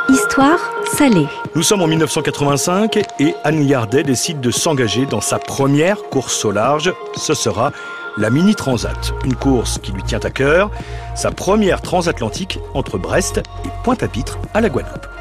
Histoire 0.08 0.58
salée. 0.86 1.26
Nous 1.54 1.62
sommes 1.62 1.82
en 1.82 1.86
1985 1.86 2.98
et 3.20 3.34
Anne 3.44 3.66
Liardet 3.66 4.02
décide 4.02 4.40
de 4.40 4.50
s'engager 4.50 5.06
dans 5.06 5.20
sa 5.20 5.38
première 5.38 6.02
course 6.10 6.44
au 6.44 6.50
large. 6.50 6.92
Ce 7.16 7.34
sera 7.34 7.72
la 8.16 8.30
Mini 8.30 8.54
Transat, 8.54 9.12
une 9.24 9.34
course 9.34 9.78
qui 9.78 9.92
lui 9.92 10.02
tient 10.02 10.20
à 10.20 10.30
cœur, 10.30 10.70
sa 11.14 11.30
première 11.30 11.82
transatlantique 11.82 12.58
entre 12.74 12.98
Brest 12.98 13.38
et 13.64 13.68
Pointe-à-Pitre 13.82 14.38
à 14.54 14.60
la 14.60 14.68
Guadeloupe. 14.68 15.13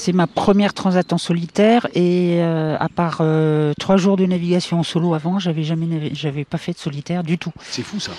C'est 0.00 0.14
ma 0.14 0.26
première 0.26 0.72
transat 0.72 1.12
en 1.12 1.18
solitaire, 1.18 1.86
et 1.94 2.36
euh, 2.38 2.74
à 2.80 2.88
part 2.88 3.18
euh, 3.20 3.74
trois 3.78 3.98
jours 3.98 4.16
de 4.16 4.24
navigation 4.24 4.80
en 4.80 4.82
solo 4.82 5.12
avant, 5.12 5.38
j'avais 5.38 5.62
jamais, 5.62 6.14
j'avais 6.14 6.46
pas 6.46 6.56
fait 6.56 6.72
de 6.72 6.78
solitaire 6.78 7.22
du 7.22 7.36
tout. 7.36 7.52
C'est 7.68 7.82
fou 7.82 8.00
ça. 8.00 8.12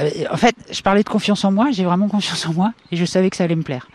Euh, 0.00 0.08
en 0.30 0.38
fait, 0.38 0.54
je 0.70 0.80
parlais 0.80 1.02
de 1.02 1.08
confiance 1.10 1.44
en 1.44 1.52
moi, 1.52 1.68
j'ai 1.70 1.84
vraiment 1.84 2.08
confiance 2.08 2.46
en 2.46 2.54
moi 2.54 2.72
et 2.92 2.96
je 2.96 3.04
savais 3.04 3.28
que 3.28 3.36
ça 3.36 3.44
allait 3.44 3.56
me 3.56 3.62
plaire. 3.62 3.88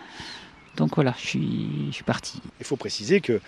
Donc 0.78 0.94
voilà, 0.94 1.16
je 1.20 1.26
suis, 1.26 1.70
je 1.90 1.96
suis 1.96 2.04
parti. 2.04 2.40
Il 2.60 2.68
faut 2.68 2.76
préciser 2.76 3.20
que 3.20 3.42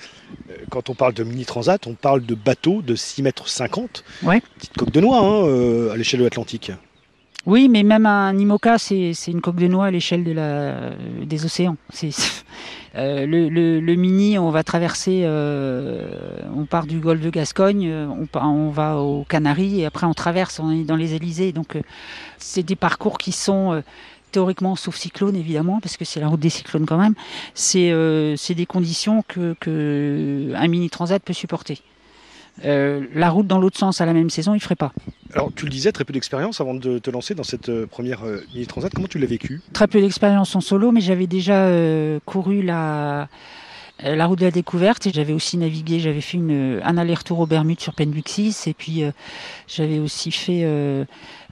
quand 0.72 0.90
on 0.90 0.96
parle 0.96 1.14
de 1.14 1.24
Mini 1.24 1.46
Transat, 1.46 1.86
on 1.86 1.94
parle 1.94 2.26
de 2.26 2.34
bateau 2.34 2.82
de 2.82 2.96
6 2.96 3.22
mètres 3.22 3.48
50, 3.48 4.04
Ouais. 4.24 4.42
petite 4.58 4.76
coque 4.76 4.92
de 4.92 5.00
noix 5.00 5.20
hein, 5.20 5.92
à 5.94 5.96
l'échelle 5.96 6.22
de 6.22 6.24
l'Atlantique. 6.24 6.72
Oui, 7.46 7.70
mais 7.70 7.84
même 7.84 8.08
un 8.08 8.36
IMOCA, 8.38 8.80
c'est 8.80 9.14
une 9.28 9.42
coque 9.42 9.58
de 9.58 9.68
noix 9.68 9.86
à 9.86 9.92
l'échelle 9.92 10.24
des 11.26 11.46
océans. 11.46 11.78
Euh, 12.98 13.26
le, 13.28 13.96
mini, 13.96 14.40
on 14.40 14.52
va 14.52 14.64
traverser, 14.64 15.24
euh, 15.26 16.40
on 16.56 16.64
part 16.64 16.88
du 16.88 17.00
golfe 17.00 17.20
de 17.20 17.30
Gascogne, 17.30 17.90
euh, 17.90 18.08
on, 18.08 18.40
on 18.40 18.70
va 18.70 19.00
aux 19.00 19.26
Canaries 19.26 19.82
et 19.82 19.86
après 19.86 20.08
on 20.08 20.14
traverse, 20.14 20.62
on 20.62 20.72
est 20.72 20.86
dans 20.86 20.96
les 20.96 21.14
Élysées. 21.14 21.52
Donc 21.52 21.78
c'est 22.38 22.64
des 22.64 22.78
parcours 22.78 23.18
qui 23.18 23.34
sont 23.34 23.84
théoriquement, 24.32 24.78
sauf 24.78 24.96
cyclone 24.96 25.36
évidemment, 25.36 25.82
parce 25.82 25.98
que 25.98 26.06
c'est 26.06 26.22
la 26.22 26.30
route 26.30 26.40
des 26.40 26.50
cyclones 26.50 26.86
quand 26.86 26.98
même, 26.98 27.16
c'est 27.54 27.94
c'est 28.38 28.56
des 28.56 28.66
conditions 28.66 29.26
que, 29.28 29.58
que 29.60 30.54
un 30.56 30.68
mini 30.70 30.90
transat 30.90 31.22
peut 31.22 31.34
supporter. 31.34 31.82
Euh, 32.64 33.06
la 33.14 33.30
route 33.30 33.48
dans 33.48 33.60
l'autre 33.60 33.78
sens 33.78 34.00
à 34.00 34.06
la 34.06 34.14
même 34.14 34.30
saison, 34.30 34.54
il 34.54 34.60
ferait 34.62 34.76
pas. 34.76 34.94
Alors, 35.34 35.52
tu 35.54 35.66
le 35.66 35.72
disais, 35.72 35.92
très 35.92 36.06
peu 36.06 36.14
d'expérience 36.14 36.62
avant 36.62 36.74
de 36.74 37.00
te 37.00 37.10
lancer 37.12 37.36
dans 37.36 37.44
cette 37.44 37.68
euh, 37.68 37.86
première 37.86 38.24
euh, 38.26 38.42
mini 38.54 38.66
transat. 38.66 38.94
Comment 38.94 39.08
tu 39.08 39.20
l'as 39.20 39.26
vécu? 39.28 39.60
Très 39.74 39.88
peu 39.88 40.00
d'expérience 40.00 40.56
en 40.56 40.62
solo, 40.62 40.92
mais 40.92 41.02
j'avais 41.02 41.28
déjà 41.28 41.66
euh, 41.66 42.20
couru 42.26 42.62
la, 42.62 43.28
euh, 44.04 44.16
la 44.16 44.26
route 44.26 44.40
de 44.40 44.46
la 44.46 44.52
découverte 44.52 45.06
et 45.08 45.12
j'avais 45.12 45.34
aussi 45.34 45.58
navigué, 45.58 46.00
j'avais 46.00 46.22
fait 46.22 46.38
une, 46.38 46.80
un 46.84 46.98
aller-retour 46.98 47.40
aux 47.40 47.46
Bermudes 47.46 47.82
sur 47.82 47.94
Penduxis 47.94 48.56
et 48.68 48.74
puis 48.74 49.04
euh, 49.04 49.12
j'avais 49.68 50.00
aussi 50.00 50.32
fait 50.32 50.62
euh, 50.64 51.04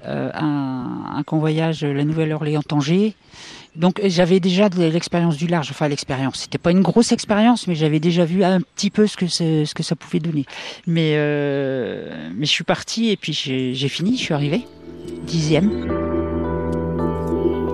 euh, 0.06 0.32
un, 0.34 1.16
un 1.18 1.24
convoyage 1.24 1.84
euh, 1.84 1.94
la 1.94 2.06
Nouvelle-Orléans-Tanger. 2.06 3.16
Donc 3.76 4.00
j'avais 4.04 4.40
déjà 4.40 4.70
de 4.70 4.84
l'expérience 4.84 5.36
du 5.38 5.48
large, 5.48 5.70
enfin 5.72 5.88
l'expérience. 5.88 6.42
C'était 6.42 6.60
pas 6.60 6.72
une 6.72 6.82
grosse 6.82 7.12
expérience, 7.12 7.68
mais 7.68 7.76
j'avais 7.76 8.00
déjà 8.00 8.24
vu 8.24 8.44
un 8.44 8.62
petit 8.62 8.92
peu 8.92 9.08
ce 9.08 9.18
que, 9.18 9.28
ce 9.28 9.74
que 9.74 9.84
ça 9.84 9.96
pouvait 9.96 10.20
donner. 10.20 10.46
Mais, 10.86 11.14
euh, 11.16 12.30
mais 12.36 12.46
je 12.46 12.52
suis 12.52 12.64
parti 12.64 13.10
et 13.10 13.18
puis 13.18 13.34
j'ai 13.34 13.74
j'ai 13.74 13.90
fini, 13.90 14.16
je 14.18 14.22
suis 14.22 14.34
arrivé. 14.34 14.68
Dixième. 15.26 15.88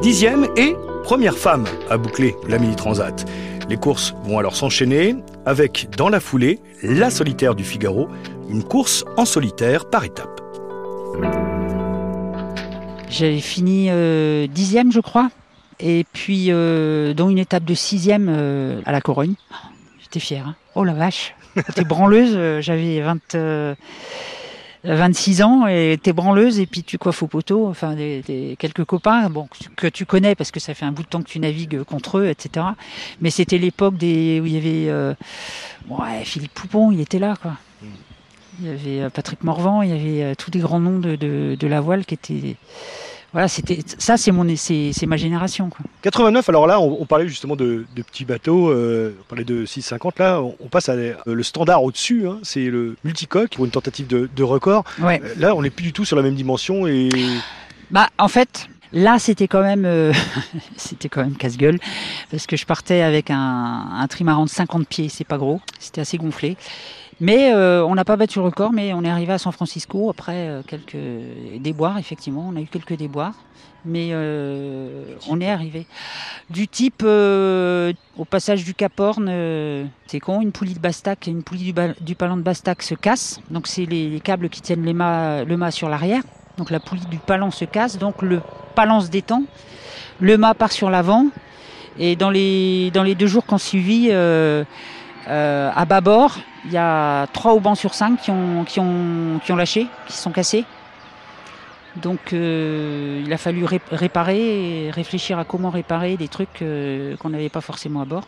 Dixième 0.01 0.47
et 0.55 0.75
première 1.03 1.37
femme 1.37 1.65
à 1.89 1.97
boucler 1.97 2.35
la 2.47 2.57
mini 2.57 2.75
transat. 2.75 3.25
Les 3.69 3.77
courses 3.77 4.15
vont 4.23 4.39
alors 4.39 4.55
s'enchaîner 4.55 5.15
avec, 5.45 5.89
dans 5.97 6.09
la 6.09 6.19
foulée, 6.19 6.59
la 6.81 7.09
solitaire 7.09 7.53
du 7.53 7.63
Figaro, 7.63 8.07
une 8.49 8.63
course 8.63 9.03
en 9.17 9.25
solitaire 9.25 9.89
par 9.89 10.05
étapes. 10.05 10.39
J'avais 13.09 13.41
fini 13.41 13.87
euh, 13.89 14.47
dixième, 14.47 14.91
je 14.91 14.99
crois, 15.01 15.29
et 15.79 16.05
puis 16.13 16.47
euh, 16.49 17.13
dont 17.13 17.29
une 17.29 17.37
étape 17.39 17.63
de 17.65 17.73
sixième 17.73 18.27
euh, 18.29 18.81
à 18.85 18.91
la 18.91 19.01
Corogne. 19.01 19.35
J'étais 20.01 20.19
fière. 20.19 20.47
hein. 20.47 20.55
Oh 20.75 20.83
la 20.83 20.93
vache, 20.93 21.35
t'es 21.75 21.83
branleuse. 21.83 22.33
euh, 22.35 22.61
J'avais 22.61 23.01
20, 23.01 23.35
euh, 23.35 23.75
26 24.85 25.41
ans 25.41 25.67
et 25.67 25.99
t'es 26.01 26.13
branleuse 26.13 26.59
et 26.59 26.65
puis 26.65 26.83
tu 26.83 26.97
coiffes 26.97 27.21
au 27.21 27.27
poteau. 27.27 27.67
Enfin, 27.67 27.95
des, 27.95 28.21
des- 28.21 28.55
quelques 28.57 28.85
copains, 28.85 29.29
bon 29.29 29.47
que 29.75 29.87
tu 29.87 30.05
connais 30.05 30.35
parce 30.35 30.51
que 30.51 30.59
ça 30.59 30.73
fait 30.73 30.85
un 30.85 30.91
bout 30.91 31.03
de 31.03 31.07
temps 31.07 31.21
que 31.21 31.29
tu 31.29 31.39
navigues 31.39 31.83
contre 31.83 32.19
eux, 32.19 32.27
etc. 32.27 32.65
Mais 33.21 33.29
c'était 33.29 33.57
l'époque 33.57 33.97
des 33.97 34.39
où 34.41 34.45
il 34.45 34.53
y 34.53 34.57
avait 34.57 34.89
euh, 34.89 35.13
ouais, 35.89 36.23
Philippe 36.23 36.53
Poupon, 36.53 36.91
il 36.91 37.01
était 37.01 37.19
là 37.19 37.35
quoi. 37.41 37.53
Il 38.61 38.67
y 38.67 38.69
avait 38.69 39.01
euh, 39.03 39.09
Patrick 39.09 39.43
Morvan, 39.43 39.81
il 39.83 39.89
y 39.89 39.93
avait 39.93 40.23
euh, 40.31 40.35
tous 40.37 40.51
les 40.51 40.59
grands 40.59 40.79
noms 40.81 40.99
de, 40.99 41.15
de, 41.15 41.55
de 41.59 41.67
la 41.67 41.79
voile 41.81 42.05
qui 42.05 42.13
étaient. 42.15 42.55
Voilà, 43.31 43.47
c'était 43.47 43.79
ça, 43.99 44.17
c'est 44.17 44.31
mon, 44.31 44.45
c'est, 44.55 44.91
c'est 44.91 45.05
ma 45.05 45.17
génération. 45.17 45.69
Quoi. 45.69 45.85
89, 46.01 46.49
alors 46.49 46.65
là, 46.65 46.79
on, 46.79 46.97
on 47.01 47.05
parlait 47.05 47.27
justement 47.27 47.55
de, 47.55 47.85
de 47.95 48.01
petits 48.01 48.25
bateaux, 48.25 48.69
euh, 48.69 49.13
on 49.21 49.23
parlait 49.29 49.43
de 49.43 49.65
650, 49.65 50.17
là, 50.19 50.41
on, 50.41 50.55
on 50.59 50.67
passe 50.67 50.89
à 50.89 50.93
euh, 50.93 51.13
le 51.25 51.43
standard 51.43 51.83
au-dessus, 51.83 52.27
hein, 52.27 52.39
c'est 52.43 52.65
le 52.65 52.95
multicoque 53.03 53.51
pour 53.55 53.65
une 53.65 53.71
tentative 53.71 54.07
de, 54.07 54.29
de 54.35 54.43
record. 54.43 54.83
Ouais. 54.99 55.21
Euh, 55.23 55.33
Là, 55.37 55.55
on 55.55 55.61
n'est 55.61 55.69
plus 55.69 55.83
du 55.83 55.93
tout 55.93 56.05
sur 56.05 56.15
la 56.15 56.21
même 56.23 56.35
dimension 56.35 56.87
et 56.87 57.09
Bah, 57.91 58.09
en 58.17 58.27
fait, 58.27 58.67
là, 58.93 59.19
c'était 59.19 59.47
quand 59.47 59.61
même, 59.61 59.85
euh, 59.85 60.11
c'était 60.75 61.09
quand 61.09 61.21
même 61.21 61.35
casse-gueule 61.35 61.79
parce 62.31 62.47
que 62.47 62.57
je 62.57 62.65
partais 62.65 63.01
avec 63.01 63.29
un, 63.29 63.89
un 63.93 64.07
trimaran 64.07 64.45
de 64.45 64.49
50 64.49 64.87
pieds, 64.87 65.09
c'est 65.09 65.23
pas 65.23 65.37
gros, 65.37 65.61
c'était 65.79 66.01
assez 66.01 66.17
gonflé. 66.17 66.57
Mais 67.21 67.51
euh, 67.53 67.83
on 67.85 67.95
n'a 67.95 68.05
pas 68.05 68.15
battu 68.15 68.39
le 68.39 68.45
record, 68.45 68.71
mais 68.71 68.93
on 68.93 69.03
est 69.03 69.09
arrivé 69.09 69.33
à 69.33 69.37
San 69.37 69.51
Francisco 69.51 70.09
après 70.09 70.47
euh, 70.47 70.61
quelques 70.65 70.97
déboires, 71.59 71.97
effectivement, 71.97 72.49
on 72.51 72.55
a 72.55 72.61
eu 72.61 72.65
quelques 72.65 72.95
déboires. 72.95 73.33
Mais 73.85 74.09
euh, 74.11 75.15
on 75.29 75.39
est 75.39 75.49
arrivé. 75.49 75.85
Du 76.49 76.67
type, 76.67 77.01
euh, 77.03 77.93
au 78.17 78.25
passage 78.25 78.65
du 78.65 78.73
Cap 78.73 78.99
Horn, 78.99 79.27
euh, 79.29 79.85
c'est 80.07 80.19
con, 80.19 80.41
une 80.41 80.51
poulie 80.51 80.73
de 80.73 80.79
Bastac, 80.79 81.27
une 81.27 81.43
poulie 81.43 81.73
du, 82.01 82.15
palan 82.15 82.35
de 82.35 82.41
Bastac 82.41 82.83
se 82.83 82.93
casse. 82.93 83.39
Donc 83.51 83.67
c'est 83.67 83.85
les, 83.85 84.09
les 84.09 84.19
câbles 84.19 84.49
qui 84.49 84.61
tiennent 84.61 84.83
les 84.83 84.93
mâts, 84.93 85.45
le 85.45 85.55
mât 85.55 85.71
sur 85.71 85.87
l'arrière. 85.87 86.23
Donc 86.57 86.71
la 86.71 86.81
poulie 86.81 87.05
du 87.05 87.19
palan 87.19 87.51
se 87.51 87.63
casse, 87.63 87.97
donc 87.97 88.21
le 88.21 88.41
palan 88.75 88.99
se 88.99 89.09
détend, 89.09 89.43
le 90.19 90.37
mât 90.37 90.53
part 90.53 90.73
sur 90.73 90.89
l'avant. 90.89 91.27
Et 91.97 92.17
dans 92.17 92.29
les, 92.29 92.91
dans 92.91 93.03
les 93.03 93.15
deux 93.15 93.27
jours 93.27 93.45
qu'on 93.45 93.57
suivi, 93.57 94.09
euh, 94.11 94.63
euh, 95.29 95.71
à 95.75 95.85
bâbord, 95.85 96.37
il 96.65 96.71
y 96.71 96.77
a 96.77 97.27
trois 97.27 97.53
haubans 97.53 97.75
sur 97.75 97.93
cinq 97.93 98.21
qui 98.21 98.31
ont, 98.31 98.63
qui 98.65 98.79
ont, 98.79 99.39
qui 99.43 99.51
ont 99.51 99.55
lâché, 99.55 99.87
qui 100.07 100.13
se 100.13 100.21
sont 100.21 100.31
cassés. 100.31 100.65
Donc 101.95 102.33
euh, 102.33 103.23
il 103.25 103.33
a 103.33 103.37
fallu 103.37 103.65
ré- 103.65 103.81
réparer 103.91 104.91
réfléchir 104.93 105.39
à 105.39 105.43
comment 105.43 105.69
réparer 105.69 106.17
des 106.17 106.27
trucs 106.27 106.61
euh, 106.61 107.15
qu'on 107.17 107.29
n'avait 107.29 107.49
pas 107.49 107.61
forcément 107.61 108.01
à 108.01 108.05
bord. 108.05 108.27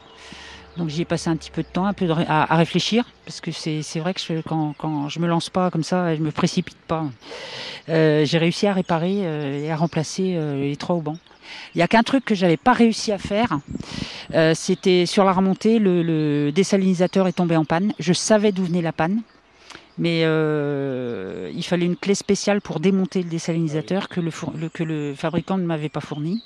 Donc 0.78 0.90
j'y 0.90 1.02
ai 1.02 1.06
passé 1.06 1.30
un 1.30 1.36
petit 1.36 1.52
peu 1.52 1.62
de 1.64 1.68
temps, 1.68 1.86
un 1.86 1.94
peu 1.94 2.08
de 2.08 2.14
à, 2.14 2.54
à 2.54 2.56
réfléchir, 2.56 3.04
parce 3.26 3.42
que 3.42 3.52
c'est 3.52 4.00
vrai 4.00 4.14
que 4.14 4.22
je, 4.22 4.42
quand, 4.42 4.74
quand 4.78 5.10
je 5.10 5.20
me 5.20 5.28
lance 5.28 5.50
pas 5.50 5.70
comme 5.70 5.84
ça, 5.84 6.16
je 6.16 6.22
me 6.22 6.32
précipite 6.32 6.78
pas. 6.88 7.06
Euh, 7.90 8.24
j'ai 8.26 8.38
réussi 8.38 8.68
à 8.68 8.74
réparer 8.74 9.18
euh, 9.26 9.64
et 9.64 9.72
à 9.72 9.76
remplacer 9.76 10.34
euh, 10.36 10.62
les 10.62 10.78
trois 10.78 10.96
haubans. 10.96 11.18
Il 11.76 11.80
y 11.80 11.82
a 11.82 11.88
qu'un 11.88 12.04
truc 12.04 12.26
que 12.26 12.36
j'avais 12.36 12.58
pas 12.58 12.74
réussi 12.74 13.12
à 13.12 13.18
faire, 13.18 13.60
euh, 14.34 14.54
c'était 14.56 15.06
sur 15.06 15.24
la 15.24 15.34
remontée, 15.34 15.80
le, 15.80 16.04
le 16.04 16.52
désalinisateur 16.52 17.28
est 17.28 17.34
tombé 17.34 17.56
en 17.56 17.66
panne. 17.66 17.94
Je 18.00 18.14
savais 18.14 18.52
d'où 18.52 18.66
venait 18.66 18.82
la 18.82 18.92
panne, 18.94 19.22
mais 19.98 20.22
euh, 20.24 21.52
il 21.54 21.64
fallait 21.64 21.86
une 21.86 21.98
clé 21.98 22.16
spéciale 22.16 22.62
pour 22.62 22.80
démonter 22.80 23.24
le 23.24 23.30
désalinisateur 23.30 24.10
que 24.10 24.20
le, 24.22 24.32
four- 24.32 24.54
le- 24.58 24.70
que 24.70 24.84
le 24.84 25.14
fabricant 25.16 25.58
ne 25.58 25.66
m'avait 25.66 25.90
pas 25.90 26.02
fourni. 26.02 26.42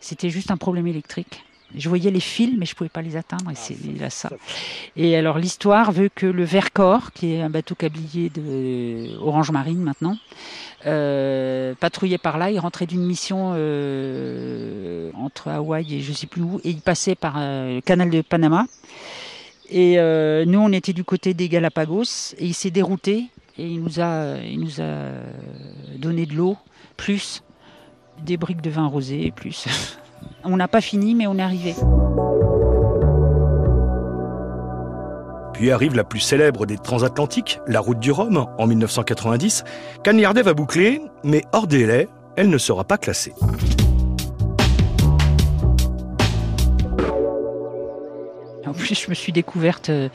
C'était 0.00 0.30
juste 0.30 0.50
un 0.50 0.56
problème 0.56 0.86
électrique. 0.86 1.44
Je 1.76 1.88
voyais 1.88 2.10
les 2.10 2.20
fils, 2.20 2.54
mais 2.56 2.66
je 2.66 2.74
pouvais 2.74 2.90
pas 2.90 3.02
les 3.02 3.16
atteindre, 3.16 3.50
et 3.50 3.54
c'est 3.54 3.76
là 3.98 4.10
ça. 4.10 4.30
Et 4.96 5.16
alors 5.16 5.38
l'histoire 5.38 5.92
veut 5.92 6.08
que 6.14 6.26
le 6.26 6.44
Vercors, 6.44 7.12
qui 7.12 7.34
est 7.34 7.42
un 7.42 7.50
bateau 7.50 7.74
câblier 7.74 8.30
de 8.30 9.16
Orange 9.20 9.50
Marine 9.50 9.82
maintenant, 9.82 10.16
euh, 10.86 11.74
patrouillait 11.78 12.18
par 12.18 12.38
là. 12.38 12.50
Il 12.50 12.58
rentrait 12.58 12.86
d'une 12.86 13.04
mission 13.04 13.52
euh, 13.54 15.10
entre 15.14 15.48
Hawaï 15.48 15.96
et 15.96 16.00
je 16.00 16.12
sais 16.12 16.26
plus 16.26 16.42
où, 16.42 16.60
et 16.64 16.70
il 16.70 16.80
passait 16.80 17.14
par 17.14 17.34
euh, 17.36 17.76
le 17.76 17.80
canal 17.80 18.10
de 18.10 18.22
Panama. 18.22 18.66
Et 19.68 19.98
euh, 19.98 20.44
nous, 20.44 20.60
on 20.60 20.72
était 20.72 20.92
du 20.92 21.04
côté 21.04 21.34
des 21.34 21.48
Galapagos, 21.48 22.34
et 22.38 22.46
il 22.46 22.54
s'est 22.54 22.70
dérouté 22.70 23.26
et 23.58 23.66
il 23.66 23.82
nous 23.82 24.00
a, 24.00 24.36
il 24.38 24.60
nous 24.60 24.80
a 24.80 25.12
donné 25.98 26.26
de 26.26 26.34
l'eau 26.34 26.56
plus 26.96 27.42
des 28.22 28.36
briques 28.36 28.62
de 28.62 28.70
vin 28.70 28.86
rosé 28.86 29.32
plus. 29.34 29.66
On 30.44 30.56
n'a 30.56 30.68
pas 30.68 30.80
fini, 30.80 31.14
mais 31.14 31.26
on 31.26 31.38
est 31.38 31.42
arrivé. 31.42 31.74
Puis 35.52 35.70
arrive 35.70 35.94
la 35.96 36.04
plus 36.04 36.20
célèbre 36.20 36.66
des 36.66 36.76
transatlantiques, 36.76 37.60
la 37.66 37.80
route 37.80 37.98
du 37.98 38.12
Rhum, 38.12 38.46
en 38.58 38.66
1990. 38.66 39.64
Cagnardet 40.02 40.42
va 40.42 40.52
boucler, 40.52 41.00
mais 41.24 41.42
hors 41.52 41.66
délai, 41.66 42.08
elle 42.36 42.50
ne 42.50 42.58
sera 42.58 42.84
pas 42.84 42.98
classée. 42.98 43.32
Plus, 48.76 48.94
je 48.94 49.08
me 49.10 49.14
suis 49.14 49.32
découverte 49.32 49.88
euh, 49.88 50.08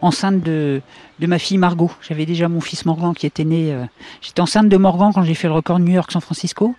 enceinte 0.00 0.42
de, 0.42 0.80
de 1.18 1.26
ma 1.26 1.38
fille 1.38 1.58
Margot. 1.58 1.90
J'avais 2.06 2.26
déjà 2.26 2.48
mon 2.48 2.60
fils 2.60 2.84
Morgan 2.86 3.14
qui 3.14 3.26
était 3.26 3.44
né. 3.44 3.72
euh, 3.72 3.84
J'étais 4.20 4.40
enceinte 4.40 4.68
de 4.68 4.76
Morgan 4.76 5.10
quand 5.14 5.22
j'ai 5.24 5.34
fait 5.34 5.48
le 5.48 5.54
record 5.54 5.78
New 5.80 5.92
York-San 5.92 6.20
Francisco. 6.22 6.74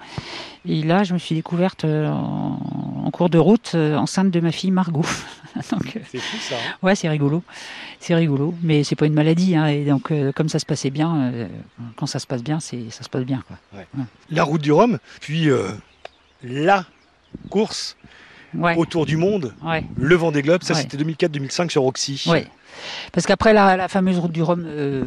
Et 0.65 0.81
là, 0.83 1.03
je 1.03 1.13
me 1.13 1.17
suis 1.19 1.35
découverte 1.35 1.83
euh, 1.83 2.07
en, 2.09 3.03
en 3.05 3.11
cours 3.11 3.29
de 3.29 3.37
route 3.37 3.75
enceinte 3.75 4.31
de 4.31 4.39
ma 4.39 4.51
fille 4.51 4.71
Margot. 4.71 5.03
C'est 5.61 6.17
fou 6.19 6.37
ça. 6.39 6.55
hein. 6.55 6.75
ouais, 6.81 6.95
c'est 6.95 7.09
rigolo. 7.09 7.43
C'est 7.99 8.15
rigolo. 8.15 8.55
Mais 8.63 8.83
c'est 8.83 8.95
pas 8.95 9.05
une 9.05 9.13
maladie. 9.13 9.55
hein, 9.55 9.67
et 9.67 9.85
donc, 9.85 10.11
comme 10.35 10.49
ça 10.49 10.57
se 10.57 10.65
passait 10.65 10.89
bien, 10.89 11.31
quand 11.95 12.07
ça 12.07 12.17
se 12.17 12.25
passe 12.25 12.41
bien, 12.43 12.59
c'est 12.59 12.89
ça 12.89 13.03
se 13.03 13.09
passe 13.09 13.23
bien. 13.23 13.43
Quoi. 13.47 13.83
La 14.31 14.43
route 14.43 14.61
du 14.61 14.71
Rhum, 14.71 14.97
puis 15.21 15.49
la 16.43 16.85
course 17.49 17.95
Ouais, 18.55 18.75
autour 18.77 19.05
du 19.05 19.17
monde, 19.17 19.53
ouais. 19.63 19.83
le 19.97 20.15
Vendée 20.15 20.41
Globe, 20.41 20.63
ça 20.63 20.73
Ouais. 20.73 20.81
c'était 20.81 20.97
2004-2005 20.97 21.69
sur 21.71 21.81
Roxy. 21.83 22.23
Parce 23.11 23.27
qu'après 23.27 23.53
la, 23.53 23.77
la 23.77 23.87
fameuse 23.87 24.17
route 24.17 24.31
du 24.31 24.41
Rhum 24.41 24.65
euh, 24.67 25.05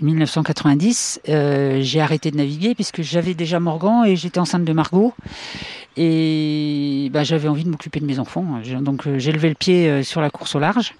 1990, 0.00 1.20
euh, 1.28 1.78
j'ai 1.82 2.00
arrêté 2.00 2.30
de 2.30 2.36
naviguer 2.36 2.74
puisque 2.74 3.02
j'avais 3.02 3.34
déjà 3.34 3.60
Morgan 3.60 4.04
et 4.06 4.16
j'étais 4.16 4.40
enceinte 4.40 4.64
de 4.64 4.72
Margot. 4.72 5.12
Et 5.96 7.10
bah, 7.12 7.22
j'avais 7.22 7.46
envie 7.48 7.64
de 7.64 7.68
m'occuper 7.70 8.00
de 8.00 8.06
mes 8.06 8.18
enfants. 8.18 8.60
Donc 8.80 9.06
j'ai 9.18 9.32
levé 9.32 9.48
le 9.48 9.54
pied 9.54 10.02
sur 10.02 10.20
la 10.20 10.30
course 10.30 10.54
au 10.54 10.58
large. 10.58 10.94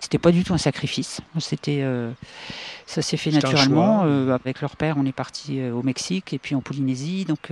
C'était 0.00 0.18
pas 0.18 0.30
du 0.32 0.44
tout 0.44 0.54
un 0.54 0.58
sacrifice. 0.58 1.20
C'était 1.38 1.84
ça 2.86 3.02
s'est 3.02 3.18
fait 3.18 3.30
naturellement. 3.30 4.02
avec 4.32 4.60
leur 4.62 4.76
père, 4.76 4.96
on 4.98 5.04
est 5.04 5.12
parti 5.12 5.60
au 5.70 5.82
Mexique 5.82 6.32
et 6.32 6.38
puis 6.38 6.54
en 6.54 6.60
Polynésie. 6.60 7.26
Donc 7.26 7.50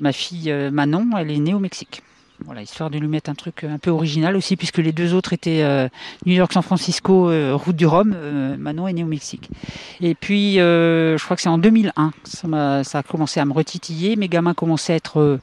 ma 0.00 0.12
fille 0.12 0.52
Manon, 0.72 1.10
elle 1.16 1.30
est 1.30 1.38
née 1.38 1.54
au 1.54 1.60
Mexique. 1.60 2.02
Voilà, 2.44 2.60
histoire 2.60 2.90
de 2.90 2.98
lui 2.98 3.08
mettre 3.08 3.30
un 3.30 3.34
truc 3.34 3.64
un 3.64 3.78
peu 3.78 3.90
original 3.90 4.36
aussi, 4.36 4.56
puisque 4.56 4.76
les 4.78 4.92
deux 4.92 5.14
autres 5.14 5.32
étaient 5.32 5.62
euh, 5.62 5.88
New 6.26 6.34
York-San 6.34 6.62
Francisco, 6.62 7.30
euh, 7.30 7.54
route 7.54 7.76
du 7.76 7.86
Rhum. 7.86 8.12
Euh, 8.14 8.56
Manon 8.58 8.86
est 8.88 8.92
né 8.92 9.02
au 9.02 9.06
Mexique. 9.06 9.48
Et 10.02 10.14
puis, 10.14 10.56
je 10.56 11.24
crois 11.24 11.36
que 11.36 11.42
c'est 11.42 11.48
en 11.48 11.58
2001, 11.58 12.12
ça 12.24 12.98
a, 12.98 13.02
commencé 13.02 13.40
à 13.40 13.44
me 13.46 13.52
retitiller. 13.52 14.16
Mes 14.16 14.28
gamins 14.28 14.52
commençaient 14.52 14.92
à 14.92 14.96
être 14.96 15.40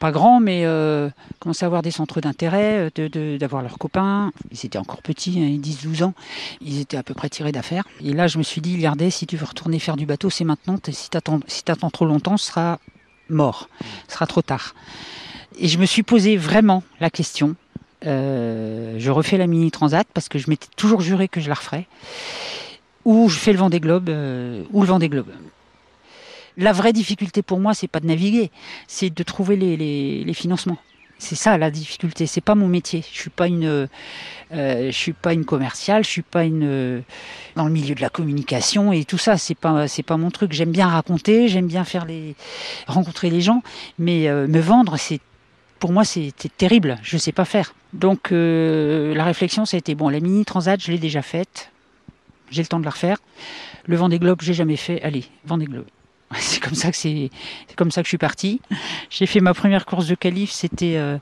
pas 0.00 0.10
grands, 0.10 0.40
mais 0.40 0.66
commençaient 1.38 1.64
à 1.64 1.66
avoir 1.66 1.82
des 1.82 1.92
centres 1.92 2.20
d'intérêt, 2.20 2.90
d'avoir 3.38 3.62
leurs 3.62 3.78
copains. 3.78 4.32
Ils 4.50 4.66
étaient 4.66 4.78
encore 4.78 5.02
petits, 5.02 5.38
hein, 5.38 5.60
10-12 5.60 6.02
ans. 6.02 6.14
Ils 6.60 6.80
étaient 6.80 6.96
à 6.96 7.04
peu 7.04 7.14
près 7.14 7.28
tirés 7.28 7.52
d'affaires. 7.52 7.84
Et 8.04 8.12
là, 8.12 8.26
je 8.26 8.38
me 8.38 8.42
suis 8.42 8.60
dit, 8.60 8.74
regardez, 8.76 9.10
si 9.10 9.26
tu 9.26 9.36
veux 9.36 9.46
retourner 9.46 9.78
faire 9.78 9.96
du 9.96 10.06
bateau, 10.06 10.30
c'est 10.30 10.44
maintenant. 10.44 10.78
Si 10.90 11.10
tu 11.10 11.16
attends, 11.16 11.40
si 11.46 11.62
trop 11.62 12.06
longtemps, 12.06 12.36
ce 12.36 12.48
sera 12.48 12.80
mort. 13.28 13.68
Ce 14.08 14.14
sera 14.14 14.26
trop 14.26 14.42
tard. 14.42 14.74
Et 15.58 15.66
je 15.66 15.78
me 15.78 15.86
suis 15.86 16.04
posé 16.04 16.36
vraiment 16.36 16.84
la 17.00 17.10
question. 17.10 17.56
Euh, 18.06 18.94
je 18.98 19.10
refais 19.10 19.36
la 19.36 19.48
mini 19.48 19.72
transat 19.72 20.06
parce 20.14 20.28
que 20.28 20.38
je 20.38 20.48
m'étais 20.48 20.68
toujours 20.76 21.00
juré 21.00 21.26
que 21.26 21.40
je 21.40 21.48
la 21.48 21.54
referais. 21.54 21.86
Ou 23.04 23.28
je 23.28 23.38
fais 23.38 23.52
le 23.52 23.58
vent 23.58 23.70
des 23.70 23.80
globes, 23.80 24.08
euh, 24.08 24.62
ou 24.72 24.82
le 24.82 24.86
vent 24.86 25.00
des 25.00 25.08
globes. 25.08 25.32
La 26.56 26.72
vraie 26.72 26.92
difficulté 26.92 27.42
pour 27.42 27.58
moi, 27.58 27.74
c'est 27.74 27.88
pas 27.88 28.00
de 28.00 28.06
naviguer, 28.06 28.50
c'est 28.86 29.10
de 29.10 29.22
trouver 29.22 29.56
les, 29.56 30.34
financements. 30.34 30.78
C'est 31.18 31.34
ça 31.34 31.58
la 31.58 31.70
difficulté. 31.72 32.26
C'est 32.26 32.40
pas 32.40 32.54
mon 32.54 32.68
métier. 32.68 33.04
Je 33.12 33.18
suis 33.18 33.30
pas 33.30 33.48
une, 33.48 33.64
euh, 33.64 33.86
je 34.52 34.96
suis 34.96 35.12
pas 35.12 35.32
une 35.32 35.44
commerciale. 35.44 36.04
Je 36.04 36.08
suis 36.08 36.22
pas 36.22 36.44
une 36.44 37.02
dans 37.56 37.64
le 37.64 37.72
milieu 37.72 37.96
de 37.96 38.00
la 38.00 38.10
communication 38.10 38.92
et 38.92 39.04
tout 39.04 39.18
ça. 39.18 39.36
C'est 39.36 39.56
pas, 39.56 39.88
c'est 39.88 40.04
pas 40.04 40.16
mon 40.16 40.30
truc. 40.30 40.52
J'aime 40.52 40.70
bien 40.70 40.86
raconter, 40.86 41.48
j'aime 41.48 41.66
bien 41.66 41.84
faire 41.84 42.04
les, 42.04 42.36
rencontrer 42.86 43.30
les 43.30 43.40
gens, 43.40 43.62
mais 43.98 44.28
me 44.28 44.60
vendre, 44.60 44.96
c'est 44.96 45.20
pour 45.78 45.92
moi, 45.92 46.04
c'était 46.04 46.48
terrible. 46.48 46.98
Je 47.02 47.16
ne 47.16 47.20
sais 47.20 47.32
pas 47.32 47.44
faire. 47.44 47.74
Donc, 47.92 48.32
euh, 48.32 49.14
la 49.14 49.24
réflexion, 49.24 49.64
ça 49.64 49.76
a 49.76 49.78
été 49.78 49.94
bon, 49.94 50.08
la 50.08 50.20
mini 50.20 50.44
transat, 50.44 50.80
je 50.80 50.90
l'ai 50.90 50.98
déjà 50.98 51.22
faite. 51.22 51.70
J'ai 52.50 52.62
le 52.62 52.68
temps 52.68 52.80
de 52.80 52.84
la 52.84 52.90
refaire. 52.90 53.18
Le 53.86 53.96
vent 53.96 54.08
des 54.08 54.18
globes, 54.18 54.40
j'ai 54.42 54.54
jamais 54.54 54.76
fait. 54.76 55.02
Allez, 55.02 55.24
vent 55.44 55.58
des 55.58 55.66
globes. 55.66 55.86
C'est 56.34 56.60
comme 56.60 56.74
ça 56.74 56.90
que 56.90 56.96
c'est, 56.96 57.30
comme 57.76 57.90
ça 57.90 58.02
que 58.02 58.06
je 58.06 58.10
suis 58.10 58.18
parti. 58.18 58.60
J'ai 59.08 59.24
fait 59.24 59.40
ma 59.40 59.54
première 59.54 59.86
course 59.86 60.06
de 60.08 60.14
qualif, 60.14 60.50
c'était 60.50 60.96
euh, 60.96 61.16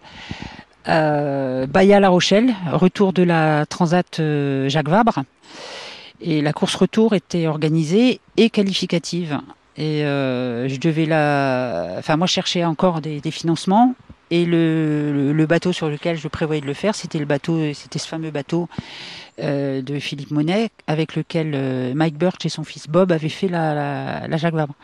euh 0.89 1.67
La 1.73 2.09
Rochelle, 2.09 2.55
retour 2.73 3.13
de 3.13 3.23
la 3.23 3.67
Transat 3.67 4.19
euh, 4.19 4.69
Jacques 4.69 4.89
Vabre. 4.89 5.23
Et 6.21 6.43
la 6.43 6.53
course 6.53 6.75
retour 6.75 7.15
était 7.15 7.47
organisée 7.47 8.21
et 8.37 8.51
qualificative. 8.51 9.39
Et 9.77 10.01
je 10.01 10.81
devais 10.81 11.05
la, 11.05 11.97
enfin 11.99 12.17
moi 12.17 12.27
je 12.27 12.33
cherchais 12.33 12.65
encore 12.65 13.03
des 13.03 13.31
financements 13.31 13.95
et 14.31 14.45
le, 14.45 15.47
bateau 15.49 15.73
sur 15.73 15.89
lequel 15.89 16.17
je 16.17 16.29
prévoyais 16.29 16.61
de 16.61 16.67
le 16.67 16.75
faire, 16.75 16.95
c'était 16.95 17.19
le 17.19 17.25
bateau, 17.25 17.73
c'était 17.75 17.99
ce 17.99 18.09
fameux 18.09 18.31
bateau 18.31 18.69
euh, 19.41 19.83
de 19.83 19.99
Philippe 19.99 20.31
Monet, 20.31 20.71
avec 20.87 21.15
lequel 21.15 21.53
euh, 21.55 21.95
Mike 21.95 22.17
Birch 22.17 22.45
et 22.45 22.49
son 22.49 22.65
fils 22.65 22.89
Bob 22.89 23.13
avaient 23.13 23.29
fait 23.29 23.49
la, 23.49 24.27
la, 24.27 24.37
Jacques 24.37 24.55
Vabre. 24.55 24.75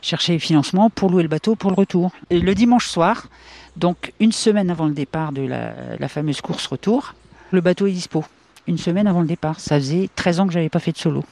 Chercher 0.00 0.38
financement 0.38 0.90
pour 0.90 1.10
louer 1.10 1.22
le 1.22 1.28
bateau 1.28 1.56
pour 1.56 1.70
le 1.70 1.76
retour. 1.76 2.12
Et 2.30 2.40
le 2.40 2.54
dimanche 2.54 2.86
soir, 2.86 3.28
donc 3.76 4.12
une 4.20 4.32
semaine 4.32 4.70
avant 4.70 4.86
le 4.86 4.94
départ 4.94 5.32
de 5.32 5.42
la, 5.42 5.74
la 5.98 6.08
fameuse 6.08 6.40
course 6.40 6.66
retour, 6.66 7.14
le 7.50 7.60
bateau 7.60 7.86
est 7.86 7.92
dispo. 7.92 8.24
Une 8.66 8.78
semaine 8.78 9.06
avant 9.06 9.20
le 9.20 9.26
départ. 9.26 9.60
Ça 9.60 9.76
faisait 9.76 10.08
13 10.14 10.40
ans 10.40 10.46
que 10.46 10.52
j'avais 10.52 10.68
pas 10.68 10.80
fait 10.80 10.92
de 10.92 10.98
solo. 10.98 11.24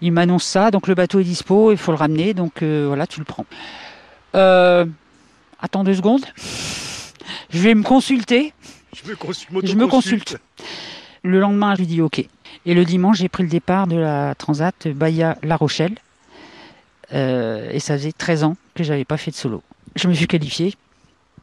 Il 0.00 0.12
m'annonce 0.12 0.44
ça, 0.44 0.70
donc 0.70 0.86
le 0.86 0.94
bateau 0.94 1.18
est 1.18 1.24
dispo, 1.24 1.72
il 1.72 1.76
faut 1.76 1.90
le 1.90 1.98
ramener, 1.98 2.32
donc 2.32 2.62
euh, 2.62 2.84
voilà, 2.86 3.06
tu 3.06 3.18
le 3.18 3.24
prends. 3.24 3.46
Euh, 4.34 4.84
Attends 5.60 5.84
deux 5.84 5.94
secondes. 5.94 6.24
Je 7.50 7.58
vais 7.58 7.74
me 7.74 7.82
consulter. 7.82 8.52
Je 8.92 9.08
me, 9.10 9.86
consulte. 9.86 10.38
Le 11.22 11.40
lendemain, 11.40 11.74
je 11.74 11.80
lui 11.80 11.86
dis 11.86 12.00
OK. 12.00 12.24
Et 12.66 12.74
le 12.74 12.84
dimanche, 12.84 13.18
j'ai 13.18 13.28
pris 13.28 13.42
le 13.42 13.48
départ 13.48 13.86
de 13.86 13.96
la 13.96 14.34
Transat 14.34 14.88
Bahia-La 14.88 15.56
Rochelle. 15.56 15.94
Euh, 17.12 17.70
et 17.72 17.80
ça 17.80 17.96
faisait 17.96 18.12
13 18.12 18.44
ans 18.44 18.56
que 18.74 18.84
j'avais 18.84 19.04
pas 19.04 19.16
fait 19.16 19.30
de 19.30 19.36
solo. 19.36 19.62
Je 19.96 20.08
me 20.08 20.14
suis 20.14 20.26
qualifié. 20.26 20.74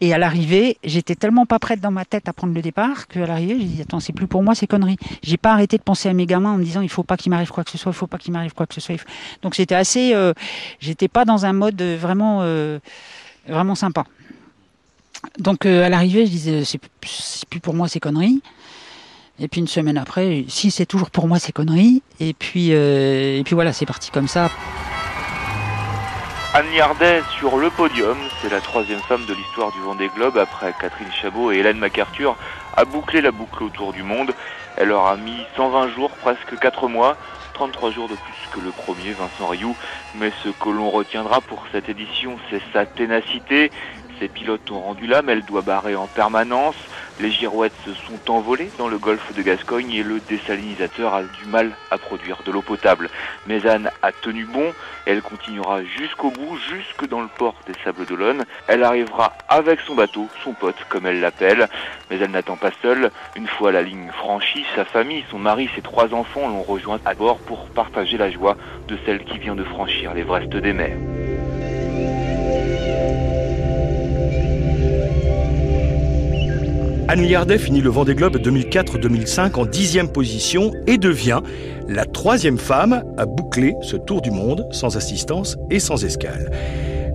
Et 0.02 0.14
à 0.14 0.18
l'arrivée, 0.18 0.78
j'étais 0.84 1.16
tellement 1.16 1.46
pas 1.46 1.60
prête 1.60 1.80
dans 1.80 1.92
ma 1.92 2.04
tête 2.04 2.28
à 2.28 2.34
prendre 2.34 2.54
le 2.54 2.62
départ 2.62 3.08
qu'à 3.08 3.26
l'arrivée, 3.26 3.58
j'ai 3.60 3.66
dit 3.66 3.82
attends, 3.82 4.02
c'est 4.02 4.12
plus 4.12 4.28
pour 4.28 4.44
moi, 4.44 4.54
c'est 4.54 4.68
conneries. 4.68 4.98
J'ai 5.24 5.38
pas 5.38 5.54
arrêté 5.54 5.78
de 5.78 5.84
penser 5.84 6.10
à 6.10 6.14
mes 6.14 6.26
gamins 6.26 6.52
en 6.52 6.58
me 6.58 6.64
disant 6.64 6.82
il 6.82 6.90
faut 6.90 7.04
pas 7.04 7.16
qu'il 7.16 7.30
m'arrive 7.30 7.50
quoi 7.50 7.64
que 7.64 7.72
ce 7.72 7.78
soit, 7.78 7.92
il 7.92 7.96
faut 7.96 8.08
pas 8.08 8.18
qu'il 8.18 8.34
m'arrive 8.34 8.54
quoi 8.54 8.68
que 8.68 8.74
ce 8.74 8.82
soit. 8.82 8.98
Donc 9.42 9.56
c'était 9.56 9.76
assez, 9.76 10.14
euh, 10.14 10.34
j'étais 10.80 11.08
pas 11.08 11.24
dans 11.24 11.46
un 11.46 11.54
mode 11.54 11.82
vraiment 11.82 12.40
euh, 12.42 12.80
vraiment 13.48 13.76
sympa. 13.76 14.06
Donc 15.40 15.66
euh, 15.66 15.86
à 15.86 15.90
l'arrivée, 15.90 16.26
je 16.26 16.32
disais 16.32 16.64
c'est 16.66 16.80
plus 17.50 17.60
pour 17.60 17.74
moi 17.74 17.88
ces 17.88 18.00
conneries. 18.00 18.42
Et 19.40 19.48
puis 19.48 19.60
une 19.60 19.68
semaine 19.68 19.98
après, 19.98 20.46
si 20.48 20.72
c'est 20.72 20.86
toujours 20.86 21.12
pour 21.12 21.28
moi 21.28 21.40
ces 21.40 21.52
conneries. 21.52 22.02
Et 22.20 22.34
puis 22.34 22.70
euh, 22.72 23.40
et 23.40 23.44
puis 23.44 23.56
voilà, 23.56 23.74
c'est 23.74 23.86
parti 23.86 24.12
comme 24.12 24.28
ça. 24.28 24.50
Anne 26.54 26.72
Yardet 26.74 27.22
sur 27.38 27.58
le 27.58 27.70
podium, 27.70 28.16
c'est 28.42 28.50
la 28.50 28.62
troisième 28.62 29.02
femme 29.02 29.26
de 29.26 29.34
l'histoire 29.34 29.74
du 29.74 29.82
Vendée 29.82 30.10
Globe 30.16 30.38
après 30.38 30.74
Catherine 30.80 31.12
Chabot 31.12 31.52
et 31.52 31.58
Hélène 31.58 31.80
MacArthur 31.80 32.38
a 32.78 32.86
bouclé 32.86 33.20
la 33.20 33.32
boucle 33.32 33.62
autour 33.64 33.92
du 33.92 34.04
monde. 34.04 34.34
Elle 34.78 34.94
aura 34.94 35.18
mis 35.18 35.36
120 35.58 35.90
jours, 35.90 36.12
presque 36.12 36.58
4 36.58 36.88
mois, 36.88 37.18
33 37.56 37.92
jours 37.92 38.10
de 38.10 38.16
plus 38.16 38.50
que 38.52 38.60
le 38.60 38.72
premier, 38.72 39.14
Vincent 39.14 39.48
Rioux. 39.48 39.76
Mais 40.20 40.32
ce 40.44 40.50
que 40.50 40.70
l'on 40.70 40.90
retiendra 40.90 41.42
pour 41.42 41.64
cette 41.72 41.90
édition, 41.90 42.38
c'est 42.50 42.62
sa 42.74 42.86
ténacité. 42.86 43.72
Ses 44.20 44.28
pilotes 44.28 44.70
ont 44.72 44.82
rendu 44.82 45.08
l'âme, 45.08 45.30
elle 45.30 45.44
doit 45.44 45.62
barrer 45.62 45.96
en 45.96 46.08
permanence. 46.08 46.76
Les 47.20 47.32
girouettes 47.32 47.74
se 47.86 47.94
sont 47.94 48.32
envolées 48.32 48.72
dans 48.78 48.88
le 48.88 48.98
golfe 48.98 49.34
de 49.34 49.42
Gascogne 49.42 49.92
et 49.92 50.04
le 50.04 50.20
désalinisateur 50.20 51.14
a 51.14 51.24
du 51.24 51.46
mal 51.46 51.72
à 51.92 51.98
produire 51.98 52.44
de 52.46 52.52
l'eau 52.52 52.62
potable. 52.62 53.10
Mais 53.48 53.66
Anne 53.66 53.90
a 54.02 54.12
tenu 54.12 54.46
bon 54.46 54.74
elle 55.06 55.22
continuera 55.22 55.84
jusqu'au 55.84 56.32
bout, 56.32 56.58
jusque 56.58 57.08
dans 57.08 57.22
le 57.22 57.28
port 57.28 57.56
des 57.68 57.74
Sables 57.84 58.06
d'Olonne. 58.06 58.44
Elle 58.68 58.84
arrivera 58.84 59.34
avec 59.48 59.80
son 59.82 59.94
bateau, 59.94 60.28
son 60.44 60.54
pote 60.54 60.76
comme 60.90 61.06
elle 61.06 61.22
l'appelle, 61.22 61.68
mais 62.10 62.18
elle 62.18 62.32
n'attend 62.32 62.58
pas 62.58 62.72
seule. 62.82 63.12
Une 63.36 63.48
fois 63.48 63.72
la 63.72 63.84
ligne 63.84 64.10
franchie, 64.12 64.66
sa 64.76 64.84
famille, 64.84 65.24
son 65.30 65.40
mari, 65.40 65.70
ses 65.76 65.82
trois 65.82 66.14
enfants 66.14 66.48
l'ont 66.48 66.64
rejointe 66.64 67.02
à 67.06 67.14
bord 67.14 67.38
pour 67.40 67.70
partager 67.70 68.18
la 68.18 68.32
joie 68.32 68.58
de 68.88 68.98
celle 69.06 69.24
qui 69.24 69.38
vient 69.38 69.56
de 69.56 69.64
franchir 69.64 70.14
l'Everest 70.14 70.50
des 70.50 70.74
mers. 70.74 70.98
Anne 77.08 77.22
Liardet 77.22 77.60
finit 77.60 77.82
le 77.82 77.92
Vendée 77.92 78.16
Globe 78.16 78.38
2004-2005 78.38 79.60
en 79.60 79.66
dixième 79.68 80.10
position 80.12 80.72
et 80.88 80.98
devient 80.98 81.42
la 81.88 82.04
troisième 82.06 82.58
femme 82.58 83.04
à 83.18 83.28
boucler 83.28 83.76
ce 83.82 83.96
tour 83.96 84.24
du 84.24 84.32
monde 84.32 84.66
sans 84.72 84.98
assistance 84.98 85.56
et 85.70 85.80
sans 85.80 86.04
escale. 86.04 86.50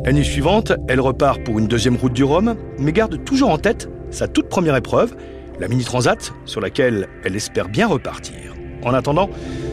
L'année 0.05 0.22
suivante, 0.22 0.72
elle 0.87 1.00
repart 1.00 1.42
pour 1.42 1.59
une 1.59 1.66
deuxième 1.66 1.96
route 1.96 2.12
du 2.12 2.22
Rhum, 2.22 2.55
mais 2.79 2.92
garde 2.92 3.24
toujours 3.24 3.50
en 3.50 3.59
tête 3.59 3.88
sa 4.11 4.29
toute 4.29 4.48
première 4.48 4.76
épreuve, 4.76 5.16
la 5.59 5.66
Mini 5.66 5.83
Transat, 5.83 6.33
sur 6.44 6.61
laquelle 6.61 7.09
elle 7.24 7.35
espère 7.35 7.68
bien 7.68 7.88
repartir. 7.88 8.55
En 8.85 8.94
attendant, 8.94 9.29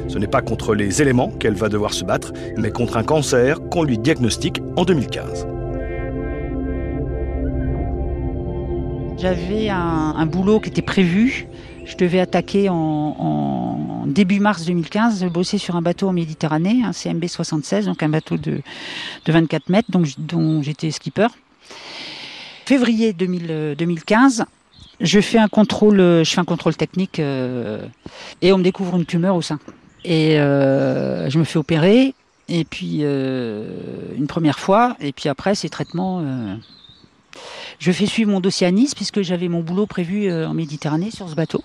ce 0.08 0.18
n'est 0.18 0.26
pas 0.26 0.42
contre 0.42 0.74
les 0.74 1.00
éléments 1.00 1.30
qu'elle 1.30 1.56
va 1.56 1.70
devoir 1.70 1.94
se 1.94 2.04
battre, 2.04 2.34
mais 2.58 2.72
contre 2.72 2.98
un 2.98 3.04
cancer 3.04 3.60
qu'on 3.70 3.84
lui 3.84 4.00
diagnostique 4.00 4.62
en 4.78 4.84
2015. 4.84 5.57
J'avais 9.18 9.70
un, 9.70 10.26
boulot 10.28 10.60
qui 10.60 10.70
était 10.70 10.84
prévu. 10.84 11.48
Je 11.86 11.96
devais 11.96 12.20
attaquer 12.20 12.70
en, 12.70 14.04
début 14.06 14.40
mars 14.40 14.66
2015, 14.66 15.26
bosser 15.26 15.58
sur 15.58 15.76
un 15.76 15.82
bateau 15.82 16.08
en 16.08 16.14
Méditerranée, 16.14 16.84
un 16.86 16.94
CMB 16.94 17.26
76, 17.26 17.88
donc 17.88 18.04
un 18.04 18.10
bateau 18.10 18.38
de, 18.38 18.62
24 19.28 19.70
mètres, 19.70 19.90
dont 20.20 20.62
j'étais 20.62 20.92
skipper. 20.92 21.28
Février 22.66 23.14
2015, 23.14 24.46
je 25.02 25.20
fais 25.20 25.40
un 25.40 25.48
contrôle, 25.48 25.98
je 25.98 26.30
fais 26.30 26.40
un 26.40 26.46
contrôle 26.46 26.76
technique 26.76 27.20
euh, 27.20 27.86
et 28.42 28.54
on 28.54 28.60
me 28.60 28.64
découvre 28.64 28.98
une 28.98 29.06
tumeur 29.06 29.36
au 29.36 29.42
sein. 29.42 29.60
Et 30.06 30.40
euh, 30.40 31.30
je 31.30 31.40
me 31.40 31.44
fais 31.44 31.58
opérer, 31.58 32.14
et 32.50 32.66
puis 32.66 33.00
euh, 33.02 33.68
une 34.16 34.28
première 34.28 34.60
fois, 34.60 34.96
et 35.00 35.12
puis 35.12 35.28
après 35.28 35.56
ces 35.56 35.70
traitements 35.70 36.24
Je 37.80 37.92
fais 37.92 38.06
suivre 38.06 38.32
mon 38.32 38.40
dossier 38.40 38.68
à 38.68 38.72
Nice 38.72 38.96
puisque 38.96 39.22
j'avais 39.22 39.48
mon 39.48 39.62
boulot 39.62 39.86
prévu 39.86 40.30
euh, 40.30 40.48
en 40.48 40.54
Méditerranée 40.54 41.12
sur 41.12 41.30
ce 41.30 41.36
bateau. 41.36 41.63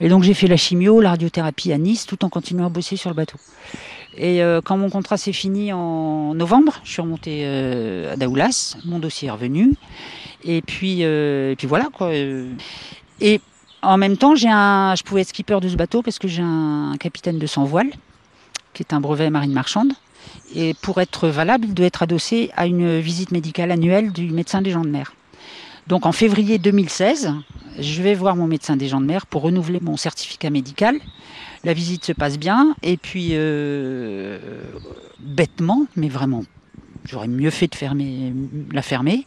Et 0.00 0.08
donc 0.08 0.22
j'ai 0.22 0.34
fait 0.34 0.46
la 0.46 0.56
chimio, 0.56 1.00
la 1.00 1.10
radiothérapie 1.10 1.72
à 1.72 1.78
Nice 1.78 2.06
tout 2.06 2.24
en 2.24 2.28
continuant 2.28 2.66
à 2.66 2.68
bosser 2.68 2.96
sur 2.96 3.10
le 3.10 3.16
bateau. 3.16 3.38
Et 4.16 4.42
euh, 4.42 4.60
quand 4.62 4.76
mon 4.76 4.90
contrat 4.90 5.16
s'est 5.16 5.32
fini 5.32 5.72
en 5.72 6.34
novembre, 6.34 6.80
je 6.84 6.92
suis 6.92 7.02
remonté 7.02 7.42
euh, 7.44 8.12
à 8.12 8.16
Daoulas, 8.16 8.76
mon 8.84 8.98
dossier 8.98 9.28
est 9.28 9.30
revenu. 9.30 9.74
Et 10.44 10.62
puis, 10.62 10.98
euh, 11.00 11.52
et 11.52 11.56
puis 11.56 11.66
voilà 11.66 11.88
quoi. 11.92 12.10
Et 12.14 13.40
en 13.82 13.96
même 13.96 14.16
temps, 14.16 14.34
j'ai 14.34 14.48
un, 14.48 14.94
je 14.94 15.02
pouvais 15.02 15.22
être 15.22 15.28
skipper 15.28 15.58
de 15.60 15.68
ce 15.68 15.76
bateau 15.76 16.02
parce 16.02 16.18
que 16.18 16.28
j'ai 16.28 16.42
un 16.42 16.94
capitaine 16.98 17.38
de 17.38 17.46
sans 17.46 17.64
voile, 17.64 17.90
qui 18.72 18.82
est 18.82 18.92
un 18.92 19.00
brevet 19.00 19.30
marine 19.30 19.52
marchande. 19.52 19.92
Et 20.54 20.74
pour 20.74 21.00
être 21.00 21.28
valable, 21.28 21.66
il 21.66 21.74
doit 21.74 21.86
être 21.86 22.02
adossé 22.02 22.50
à 22.56 22.66
une 22.66 22.98
visite 23.00 23.30
médicale 23.30 23.70
annuelle 23.70 24.12
du 24.12 24.30
médecin 24.30 24.62
des 24.62 24.70
gens 24.70 24.82
de 24.82 24.88
mer. 24.88 25.12
Donc 25.86 26.06
en 26.06 26.12
février 26.12 26.58
2016, 26.58 27.34
je 27.78 28.02
vais 28.02 28.14
voir 28.14 28.36
mon 28.36 28.46
médecin 28.46 28.76
des 28.76 28.88
gens 28.88 29.00
de 29.00 29.06
mer 29.06 29.26
pour 29.26 29.42
renouveler 29.42 29.80
mon 29.80 29.96
certificat 29.96 30.48
médical. 30.48 30.98
La 31.62 31.74
visite 31.74 32.04
se 32.06 32.12
passe 32.12 32.38
bien 32.38 32.74
et 32.82 32.96
puis 32.96 33.30
euh, 33.32 34.38
bêtement, 35.18 35.86
mais 35.96 36.08
vraiment, 36.08 36.44
j'aurais 37.04 37.28
mieux 37.28 37.50
fait 37.50 37.66
de 37.66 37.74
fermer, 37.74 38.32
la 38.72 38.82
fermer. 38.82 39.24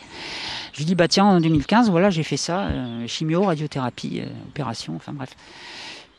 Je 0.74 0.80
lui 0.80 0.86
dis 0.86 0.96
bah 0.96 1.08
tiens 1.08 1.26
en 1.26 1.42
2015 1.42 1.90
voilà 1.90 2.10
j'ai 2.10 2.24
fait 2.24 2.38
ça, 2.38 2.68
euh, 2.68 3.08
chimio, 3.08 3.44
radiothérapie, 3.44 4.22
euh, 4.22 4.30
opération, 4.50 4.96
enfin 4.96 5.14
bref. 5.14 5.30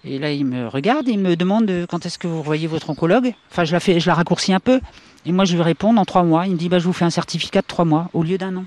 Et 0.05 0.21
là 0.21 0.33
il 0.33 0.45
me 0.45 0.69
regarde 0.69 1.09
et 1.09 1.13
il 1.13 1.19
me 1.19 1.35
demande 1.35 1.87
quand 1.89 2.07
est-ce 2.07 2.19
que 2.19 2.29
vous 2.29 2.39
revoyez 2.39 2.69
votre 2.69 2.91
oncologue? 2.91 3.35
Enfin 3.51 3.65
je 3.65 3.73
la 3.73 3.81
fais, 3.81 3.99
je 3.99 4.07
la 4.07 4.15
raccourcis 4.15 4.53
un 4.53 4.61
peu. 4.61 4.81
Et 5.27 5.33
moi 5.33 5.45
je 5.45 5.55
lui 5.55 5.63
réponds 5.63 5.93
dans 5.93 6.05
trois 6.05 6.23
mois. 6.23 6.47
Il 6.47 6.53
me 6.53 6.59
dit 6.59 6.69
bah 6.69 6.79
je 6.79 6.85
vous 6.85 6.93
fais 6.93 7.05
un 7.05 7.11
certificat 7.11 7.61
de 7.61 7.67
trois 7.67 7.85
mois 7.85 8.09
au 8.13 8.23
lieu 8.23 8.39
d'un 8.39 8.57
an. 8.57 8.65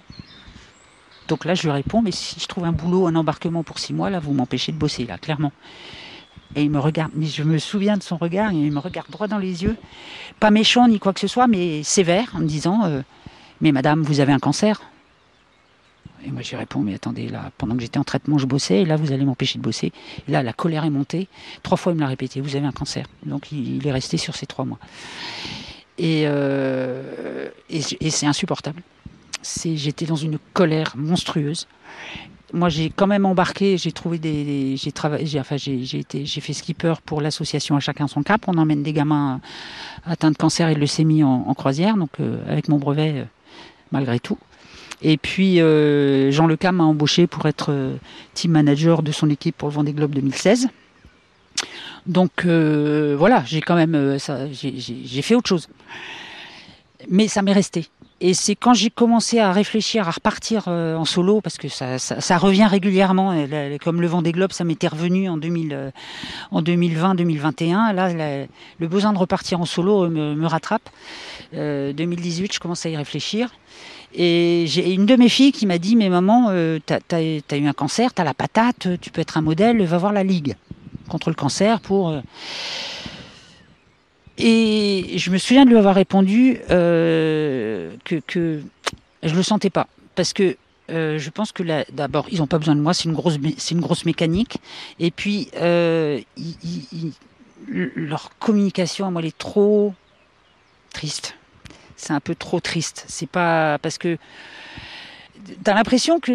Donc 1.31 1.45
là, 1.45 1.55
je 1.55 1.63
lui 1.63 1.71
réponds, 1.71 2.01
mais 2.01 2.11
si 2.11 2.41
je 2.41 2.45
trouve 2.45 2.65
un 2.65 2.73
boulot, 2.73 3.07
un 3.07 3.15
embarquement 3.15 3.63
pour 3.63 3.79
six 3.79 3.93
mois, 3.93 4.09
là, 4.09 4.19
vous 4.19 4.33
m'empêchez 4.33 4.73
de 4.73 4.77
bosser, 4.77 5.05
là, 5.05 5.17
clairement. 5.17 5.53
Et 6.57 6.63
il 6.63 6.69
me 6.69 6.77
regarde, 6.77 7.13
mais 7.15 7.25
je 7.25 7.43
me 7.43 7.57
souviens 7.57 7.95
de 7.95 8.03
son 8.03 8.17
regard, 8.17 8.51
il 8.51 8.69
me 8.69 8.79
regarde 8.79 9.09
droit 9.09 9.29
dans 9.29 9.37
les 9.37 9.63
yeux, 9.63 9.77
pas 10.41 10.51
méchant 10.51 10.89
ni 10.89 10.99
quoi 10.99 11.13
que 11.13 11.21
ce 11.21 11.27
soit, 11.27 11.47
mais 11.47 11.83
sévère, 11.83 12.33
en 12.35 12.39
me 12.39 12.47
disant, 12.47 12.83
euh, 12.83 13.01
mais 13.61 13.71
madame, 13.71 14.01
vous 14.01 14.19
avez 14.19 14.33
un 14.33 14.39
cancer 14.39 14.81
Et 16.25 16.31
moi, 16.31 16.41
lui 16.41 16.57
réponds, 16.57 16.81
mais 16.81 16.95
attendez, 16.95 17.29
là, 17.29 17.49
pendant 17.57 17.75
que 17.75 17.81
j'étais 17.81 17.97
en 17.97 18.03
traitement, 18.03 18.37
je 18.37 18.45
bossais, 18.45 18.81
et 18.81 18.85
là, 18.85 18.97
vous 18.97 19.13
allez 19.13 19.23
m'empêcher 19.23 19.57
de 19.57 19.63
bosser. 19.63 19.93
Et 20.27 20.31
là, 20.33 20.43
la 20.43 20.51
colère 20.51 20.83
est 20.83 20.89
montée. 20.89 21.29
Trois 21.63 21.77
fois, 21.77 21.93
il 21.93 21.95
me 21.95 22.01
l'a 22.01 22.07
répété, 22.07 22.41
vous 22.41 22.57
avez 22.57 22.67
un 22.67 22.73
cancer. 22.73 23.05
Donc, 23.25 23.53
il, 23.53 23.87
est 23.87 23.91
resté 23.93 24.17
sur 24.17 24.35
ces 24.35 24.47
trois 24.47 24.65
mois. 24.65 24.79
Et, 25.97 26.23
euh, 26.25 27.47
c'est 27.69 28.25
insupportable 28.25 28.81
j'étais 29.43 30.05
dans 30.05 30.15
une 30.15 30.37
colère 30.53 30.93
monstrueuse. 30.95 31.67
Moi, 32.53 32.67
j'ai 32.67 32.89
quand 32.89 33.07
même 33.07 33.25
embarqué, 33.25 33.77
j'ai 33.77 33.93
trouvé 33.93 34.17
des, 34.17 34.75
j'ai 34.75 34.91
travaillé, 34.91 35.39
enfin, 35.39 35.55
j'ai, 35.55 35.81
été, 35.97 36.25
j'ai 36.25 36.41
fait 36.41 36.51
skipper 36.51 36.95
pour 37.05 37.21
l'association 37.21 37.77
à 37.77 37.79
chacun 37.79 38.07
son 38.07 38.23
cap. 38.23 38.43
On 38.47 38.57
emmène 38.57 38.83
des 38.83 38.91
gamins 38.91 39.39
atteints 40.05 40.31
de 40.31 40.37
cancer 40.37 40.67
et 40.67 40.75
de 40.75 40.79
leucémie 40.79 41.23
en, 41.23 41.45
en 41.47 41.53
croisière, 41.53 41.95
donc 41.95 42.09
euh, 42.19 42.43
avec 42.49 42.67
mon 42.67 42.77
brevet 42.77 43.13
euh, 43.15 43.23
malgré 43.91 44.19
tout. 44.19 44.37
Et 45.01 45.17
puis 45.17 45.59
euh, 45.59 46.31
Jean 46.31 46.47
Lecam 46.47 46.75
m'a 46.75 46.83
embauché 46.83 47.27
pour 47.27 47.45
être 47.47 47.71
euh, 47.71 47.95
team 48.33 48.51
manager 48.51 49.01
de 49.01 49.11
son 49.11 49.29
équipe 49.29 49.57
pour 49.57 49.69
le 49.69 49.73
Vendée 49.73 49.93
Globe 49.93 50.13
2016. 50.13 50.69
Donc 52.05 52.45
euh, 52.45 53.15
voilà, 53.17 53.43
j'ai 53.45 53.61
quand 53.61 53.75
même 53.75 54.17
j'ai 54.51 55.21
fait 55.21 55.35
autre 55.35 55.49
chose. 55.49 55.69
Mais 57.09 57.27
ça 57.27 57.41
m'est 57.41 57.53
resté. 57.53 57.87
Et 58.23 58.35
c'est 58.35 58.55
quand 58.55 58.75
j'ai 58.75 58.91
commencé 58.91 59.39
à 59.39 59.51
réfléchir 59.51 60.07
à 60.07 60.11
repartir 60.11 60.65
euh, 60.67 60.95
en 60.95 61.05
solo, 61.05 61.41
parce 61.41 61.57
que 61.57 61.67
ça, 61.67 61.97
ça, 61.97 62.21
ça 62.21 62.37
revient 62.37 62.65
régulièrement, 62.65 63.33
là, 63.33 63.77
comme 63.79 63.99
le 63.99 64.05
Vendée 64.05 64.31
Globe, 64.31 64.51
ça 64.51 64.63
m'était 64.63 64.87
revenu 64.87 65.27
en, 65.27 65.37
2000, 65.37 65.73
euh, 65.73 65.91
en 66.51 66.61
2020-2021. 66.61 67.93
Là, 67.93 68.45
le 68.79 68.87
besoin 68.87 69.11
de 69.11 69.17
repartir 69.17 69.59
en 69.59 69.65
solo 69.65 70.07
me, 70.07 70.45
rattrape. 70.45 70.87
Euh, 71.55 71.93
2018, 71.93 72.53
je 72.53 72.59
commence 72.59 72.85
à 72.85 72.89
y 72.89 72.95
réfléchir. 72.95 73.49
Et 74.13 74.65
j'ai 74.67 74.93
une 74.93 75.07
de 75.07 75.15
mes 75.15 75.29
filles 75.29 75.51
qui 75.51 75.65
m'a 75.65 75.79
dit, 75.79 75.95
mais 75.95 76.09
maman, 76.09 76.49
euh, 76.49 76.77
t'as 76.85 76.99
as, 77.11 77.21
eu 77.23 77.67
un 77.67 77.73
cancer, 77.73 78.13
t'as 78.13 78.23
la 78.23 78.35
patate, 78.35 78.87
tu 79.01 79.09
peux 79.09 79.21
être 79.21 79.37
un 79.37 79.41
modèle, 79.41 79.83
va 79.83 79.97
voir 79.97 80.13
la 80.13 80.23
Ligue 80.23 80.55
contre 81.09 81.29
le 81.29 81.35
cancer 81.35 81.79
pour... 81.79 82.09
euh, 82.09 82.21
et 84.37 85.17
je 85.17 85.29
me 85.29 85.37
souviens 85.37 85.65
de 85.65 85.69
lui 85.69 85.77
avoir 85.77 85.95
répondu 85.95 86.59
euh, 86.69 87.91
que, 88.05 88.15
que 88.15 88.61
je 89.23 89.35
le 89.35 89.43
sentais 89.43 89.69
pas. 89.69 89.87
Parce 90.15 90.33
que 90.33 90.57
euh, 90.89 91.17
je 91.19 91.29
pense 91.29 91.51
que 91.51 91.63
d'abord, 91.91 92.27
ils 92.31 92.39
n'ont 92.39 92.47
pas 92.47 92.57
besoin 92.57 92.75
de 92.75 92.81
moi, 92.81 92.93
c'est 92.93 93.05
une 93.05 93.13
grosse, 93.13 93.37
une 93.71 93.79
grosse 93.79 94.05
mécanique. 94.05 94.57
Et 94.99 95.11
puis, 95.11 95.49
euh, 95.55 96.19
leur 97.67 98.31
communication, 98.39 99.09
moi, 99.11 99.21
elle 99.21 99.27
est 99.27 99.37
trop 99.37 99.93
triste. 100.93 101.35
C'est 101.95 102.13
un 102.13 102.19
peu 102.19 102.35
trop 102.35 102.59
triste. 102.59 103.05
C'est 103.07 103.29
pas 103.29 103.77
parce 103.77 103.97
que 103.97 104.17
t'as 105.63 105.73
l'impression 105.73 106.19
que 106.19 106.33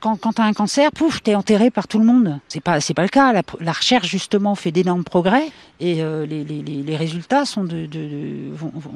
quand, 0.00 0.16
quand 0.20 0.32
t'as 0.34 0.44
un 0.44 0.52
cancer, 0.52 0.90
pouf, 0.92 1.22
t'es 1.22 1.34
enterré 1.34 1.70
par 1.70 1.86
tout 1.88 1.98
le 1.98 2.04
monde. 2.04 2.38
C'est 2.48 2.60
pas, 2.60 2.78
pas 2.94 3.02
le 3.02 3.08
cas. 3.08 3.32
La, 3.32 3.42
la 3.60 3.72
recherche 3.72 4.08
justement 4.08 4.54
fait 4.54 4.72
d'énormes 4.72 5.04
progrès 5.04 5.48
et 5.80 6.02
euh, 6.02 6.26
les, 6.26 6.44
les, 6.44 6.62
les, 6.62 6.96
résultats 6.96 7.44
sont 7.44 7.64
de, 7.64 7.86
de, 7.86 8.52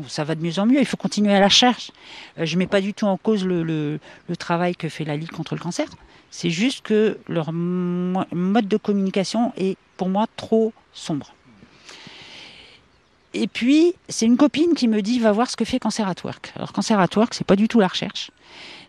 ça 0.09 0.25
va 0.25 0.35
de 0.35 0.43
mieux 0.43 0.59
en 0.59 0.67
mieux. 0.67 0.81
Il 0.81 0.87
faut 0.87 0.97
continuer 0.97 1.35
à 1.35 1.41
la 1.41 1.47
recherche. 1.49 1.93
Euh, 2.39 2.45
je 2.45 2.57
mets 2.59 2.67
pas 2.67 2.81
du 2.81 2.93
tout 2.95 3.07
en 3.07 3.17
cause 3.17 3.45
le, 3.45 3.63
le, 3.63 3.99
le 4.29 4.37
travail 4.37 4.75
que 4.75 4.89
fait 4.89 5.05
la 5.05 5.17
Ligue 5.17 5.31
contre 5.31 5.55
le 5.55 5.61
cancer. 5.61 5.87
C'est 6.31 6.51
juste 6.51 6.83
que 6.83 7.19
leur 7.29 7.53
mo- 7.53 8.25
mode 8.33 8.69
de 8.69 8.77
communication 8.77 9.53
est 9.57 9.77
pour 9.97 10.09
moi 10.09 10.27
trop 10.37 10.73
sombre. 10.93 11.33
Et 13.33 13.47
puis, 13.47 13.95
c'est 14.09 14.27
une 14.27 14.37
copine 14.37 14.75
qui 14.75 14.89
me 14.89 15.03
dit 15.03 15.19
va 15.19 15.33
voir 15.33 15.49
ce 15.49 15.57
que 15.57 15.65
fait 15.65 15.79
Cancer 15.79 16.09
at 16.09 16.17
Work. 16.25 16.53
Alors, 16.57 16.73
Cancer 16.73 16.99
at 16.99 17.09
Work, 17.17 17.35
c'est 17.35 17.47
pas 17.47 17.57
du 17.57 17.69
tout 17.69 17.81
la 17.81 17.89
recherche. 17.89 18.31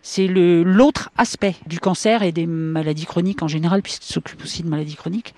C'est 0.02 0.26
l'autre 0.26 1.10
aspect 1.16 1.54
du 1.66 1.78
cancer 1.78 2.24
et 2.24 2.32
des 2.32 2.46
maladies 2.46 3.06
chroniques 3.06 3.42
en 3.42 3.48
général, 3.48 3.82
puisqu'il 3.82 4.12
s'occupe 4.12 4.42
aussi 4.42 4.64
de 4.64 4.68
maladies 4.68 4.96
chroniques. 4.96 5.32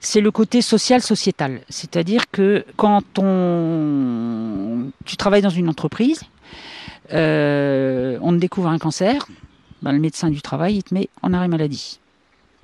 C'est 0.00 0.22
le 0.22 0.30
côté 0.30 0.62
social 0.62 1.02
sociétal. 1.02 1.60
C'est-à-dire 1.68 2.30
que 2.30 2.64
quand 2.76 3.18
on 3.18 4.90
tu 5.04 5.16
travailles 5.18 5.42
dans 5.42 5.50
une 5.50 5.68
entreprise, 5.68 6.22
euh, 7.12 8.18
on 8.22 8.32
découvre 8.32 8.68
un 8.68 8.78
cancer, 8.78 9.26
ben, 9.82 9.92
le 9.92 9.98
médecin 9.98 10.30
du 10.30 10.40
travail 10.40 10.76
il 10.76 10.82
te 10.82 10.94
met 10.94 11.10
en 11.20 11.34
arrêt 11.34 11.48
maladie. 11.48 11.98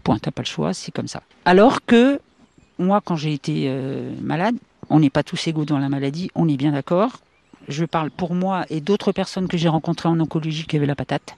Point, 0.04 0.18
t'as 0.18 0.30
pas 0.30 0.42
le 0.42 0.46
choix, 0.46 0.72
c'est 0.72 0.92
comme 0.92 1.09
ça. 1.09 1.22
Alors 1.44 1.85
que 1.85 2.18
moi, 2.78 3.02
quand 3.04 3.16
j'ai 3.16 3.33
été 3.33 3.66
euh, 3.68 4.11
malade, 4.22 4.57
on 4.90 5.01
n'est 5.01 5.11
pas 5.11 5.23
tous 5.23 5.47
égaux 5.47 5.64
dans 5.64 5.79
la 5.79 5.88
maladie, 5.88 6.31
on 6.35 6.49
est 6.49 6.57
bien 6.57 6.73
d'accord. 6.73 7.18
Je 7.68 7.85
parle 7.85 8.11
pour 8.11 8.35
moi 8.35 8.66
et 8.70 8.81
d'autres 8.81 9.12
personnes 9.12 9.49
que 9.49 9.57
j'ai 9.57 9.68
rencontrées 9.68 10.09
en 10.09 10.20
oncologie 10.20 10.66
qui 10.66 10.77
avaient 10.77 10.87
la 10.87 10.94
patate. 10.94 11.37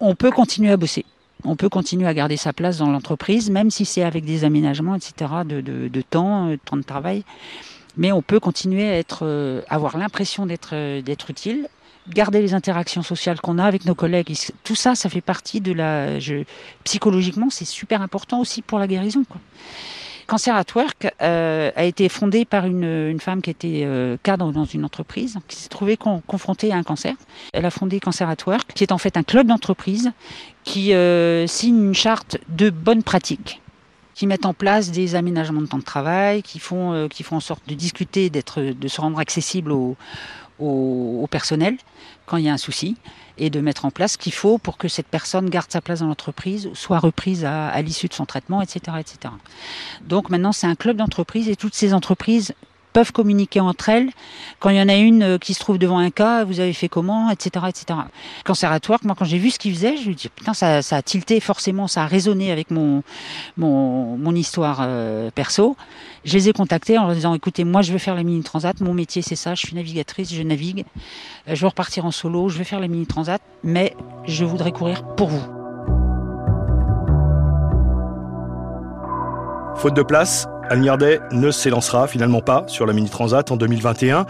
On 0.00 0.14
peut 0.14 0.30
continuer 0.30 0.70
à 0.70 0.76
bosser. 0.76 1.04
On 1.44 1.56
peut 1.56 1.68
continuer 1.68 2.06
à 2.06 2.14
garder 2.14 2.36
sa 2.36 2.52
place 2.52 2.78
dans 2.78 2.90
l'entreprise, 2.90 3.50
même 3.50 3.70
si 3.70 3.84
c'est 3.84 4.02
avec 4.02 4.24
des 4.24 4.44
aménagements, 4.44 4.96
etc., 4.96 5.12
de, 5.44 5.60
de, 5.60 6.00
temps, 6.02 6.48
euh, 6.48 6.50
de 6.52 6.60
temps 6.64 6.76
de 6.76 6.82
travail. 6.82 7.24
Mais 7.96 8.10
on 8.12 8.22
peut 8.22 8.40
continuer 8.40 8.88
à 8.88 8.98
être, 8.98 9.20
euh, 9.22 9.62
avoir 9.68 9.98
l'impression 9.98 10.46
d'être, 10.46 10.70
euh, 10.72 11.00
d'être 11.00 11.30
utile, 11.30 11.68
garder 12.08 12.40
les 12.40 12.54
interactions 12.54 13.02
sociales 13.02 13.40
qu'on 13.40 13.58
a 13.58 13.64
avec 13.64 13.84
nos 13.84 13.94
collègues. 13.94 14.34
Tout 14.64 14.74
ça, 14.74 14.94
ça 14.94 15.08
fait 15.08 15.20
partie 15.20 15.60
de 15.60 15.72
la. 15.72 16.18
Psychologiquement, 16.84 17.50
c'est 17.50 17.64
super 17.64 18.02
important 18.02 18.40
aussi 18.40 18.62
pour 18.62 18.78
la 18.78 18.86
guérison. 18.86 19.24
Cancer 20.28 20.54
at 20.54 20.66
Work 20.74 21.08
euh, 21.22 21.70
a 21.74 21.84
été 21.84 22.10
fondé 22.10 22.44
par 22.44 22.66
une, 22.66 23.18
femme 23.18 23.40
qui 23.40 23.48
était 23.48 23.82
euh, 23.84 24.18
cadre 24.22 24.52
dans 24.52 24.66
une 24.66 24.84
entreprise, 24.84 25.38
qui 25.48 25.56
s'est 25.56 25.70
trouvée 25.70 25.96
con- 25.96 26.22
confrontée 26.26 26.70
à 26.70 26.76
un 26.76 26.82
cancer. 26.82 27.14
Elle 27.54 27.64
a 27.64 27.70
fondé 27.70 27.98
Cancer 27.98 28.28
at 28.28 28.36
Work, 28.46 28.74
qui 28.74 28.84
est 28.84 28.92
en 28.92 28.98
fait 28.98 29.16
un 29.16 29.22
club 29.22 29.46
d'entreprise 29.46 30.12
qui 30.64 30.92
euh, 30.92 31.46
signe 31.46 31.82
une 31.82 31.94
charte 31.94 32.36
de 32.50 32.68
bonnes 32.68 33.02
pratiques 33.02 33.62
qui 34.14 34.26
mettent 34.26 34.46
en 34.46 34.52
place 34.52 34.90
des 34.90 35.14
aménagements 35.14 35.62
de 35.62 35.66
temps 35.66 35.78
de 35.78 35.84
travail, 35.84 36.42
qui 36.42 36.58
font, 36.58 37.06
qui 37.08 37.22
font 37.22 37.36
en 37.36 37.40
sorte 37.40 37.62
de 37.68 37.74
discuter, 37.74 38.30
de 38.30 38.88
se 38.88 39.00
rendre 39.00 39.20
accessible 39.20 39.70
au, 39.70 39.96
au, 40.58 41.26
personnel 41.30 41.76
quand 42.26 42.36
il 42.36 42.44
y 42.44 42.48
a 42.48 42.52
un 42.52 42.58
souci, 42.58 42.96
et 43.38 43.50
de 43.50 43.60
mettre 43.60 43.84
en 43.84 43.90
place 43.90 44.12
ce 44.12 44.18
qu'il 44.18 44.32
faut 44.32 44.58
pour 44.58 44.76
que 44.76 44.88
cette 44.88 45.06
personne 45.06 45.48
garde 45.48 45.70
sa 45.70 45.80
place 45.80 46.00
dans 46.00 46.06
l'entreprise, 46.06 46.68
soit 46.74 46.98
reprise 46.98 47.44
à, 47.44 47.68
à 47.68 47.80
l'issue 47.80 48.08
de 48.08 48.12
son 48.12 48.26
traitement, 48.26 48.60
etc., 48.60 48.98
etc. 49.00 49.32
Donc 50.02 50.28
maintenant, 50.28 50.52
c'est 50.52 50.66
un 50.66 50.74
club 50.74 50.96
d'entreprise 50.96 51.48
et 51.48 51.56
toutes 51.56 51.74
ces 51.74 51.94
entreprises 51.94 52.54
peuvent 52.98 53.12
communiquer 53.12 53.60
entre 53.60 53.90
elles. 53.90 54.10
Quand 54.58 54.70
il 54.70 54.76
y 54.76 54.82
en 54.82 54.88
a 54.88 54.96
une 54.96 55.22
euh, 55.22 55.38
qui 55.38 55.54
se 55.54 55.60
trouve 55.60 55.78
devant 55.78 55.98
un 55.98 56.10
cas, 56.10 56.42
vous 56.42 56.58
avez 56.58 56.72
fait 56.72 56.88
comment, 56.88 57.30
etc., 57.30 57.66
etc. 57.68 58.00
Cancer 58.44 58.72
at 58.72 58.80
Work, 58.88 59.04
moi, 59.04 59.14
quand 59.16 59.24
j'ai 59.24 59.38
vu 59.38 59.52
ce 59.52 59.58
qu'ils 59.60 59.72
faisaient, 59.72 59.96
je 59.96 60.08
me 60.08 60.14
dis 60.14 60.28
putain, 60.28 60.52
ça, 60.52 60.82
ça 60.82 60.96
a 60.96 61.02
tilté 61.02 61.38
forcément, 61.38 61.86
ça 61.86 62.02
a 62.02 62.06
résonné 62.06 62.50
avec 62.50 62.72
mon 62.72 63.04
mon, 63.56 64.16
mon 64.16 64.34
histoire 64.34 64.78
euh, 64.80 65.30
perso. 65.32 65.76
Je 66.24 66.32
les 66.32 66.48
ai 66.48 66.52
contactés 66.52 66.98
en 66.98 67.06
leur 67.06 67.14
disant 67.14 67.34
écoutez, 67.34 67.62
moi, 67.62 67.82
je 67.82 67.92
veux 67.92 67.98
faire 67.98 68.16
la 68.16 68.24
mini 68.24 68.42
transat, 68.42 68.80
mon 68.80 68.94
métier 68.94 69.22
c'est 69.22 69.36
ça, 69.36 69.54
je 69.54 69.64
suis 69.64 69.76
navigatrice, 69.76 70.34
je 70.34 70.42
navigue, 70.42 70.84
Euh, 71.48 71.54
je 71.54 71.60
veux 71.60 71.68
repartir 71.68 72.04
en 72.04 72.10
solo, 72.10 72.48
je 72.48 72.58
veux 72.58 72.64
faire 72.64 72.80
la 72.80 72.88
mini 72.88 73.06
transat, 73.06 73.40
mais 73.62 73.94
je 74.26 74.44
voudrais 74.44 74.72
courir 74.72 75.04
pour 75.14 75.28
vous. 75.28 75.46
Faute 79.76 79.94
de 79.94 80.02
place, 80.02 80.48
Anne 80.70 81.18
ne 81.32 81.50
s'élancera 81.50 82.06
finalement 82.06 82.40
pas 82.42 82.64
sur 82.66 82.84
la 82.84 82.92
Mini 82.92 83.08
Transat 83.08 83.50
en 83.50 83.56
2021, 83.56 84.26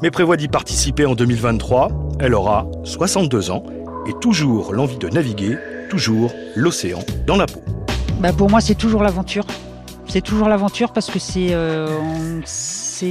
mais 0.00 0.10
prévoit 0.10 0.36
d'y 0.36 0.48
participer 0.48 1.04
en 1.04 1.14
2023. 1.14 1.88
Elle 2.18 2.34
aura 2.34 2.66
62 2.84 3.50
ans 3.50 3.62
et 4.06 4.12
toujours 4.20 4.72
l'envie 4.72 4.96
de 4.96 5.08
naviguer, 5.08 5.58
toujours 5.90 6.32
l'océan 6.56 7.00
dans 7.26 7.36
la 7.36 7.46
peau. 7.46 7.60
Bah 8.20 8.32
pour 8.32 8.48
moi, 8.48 8.60
c'est 8.60 8.74
toujours 8.74 9.02
l'aventure. 9.02 9.44
C'est 10.08 10.22
toujours 10.22 10.48
l'aventure 10.48 10.92
parce 10.92 11.10
que 11.10 11.18
c'est, 11.18 11.48
euh, 11.52 11.88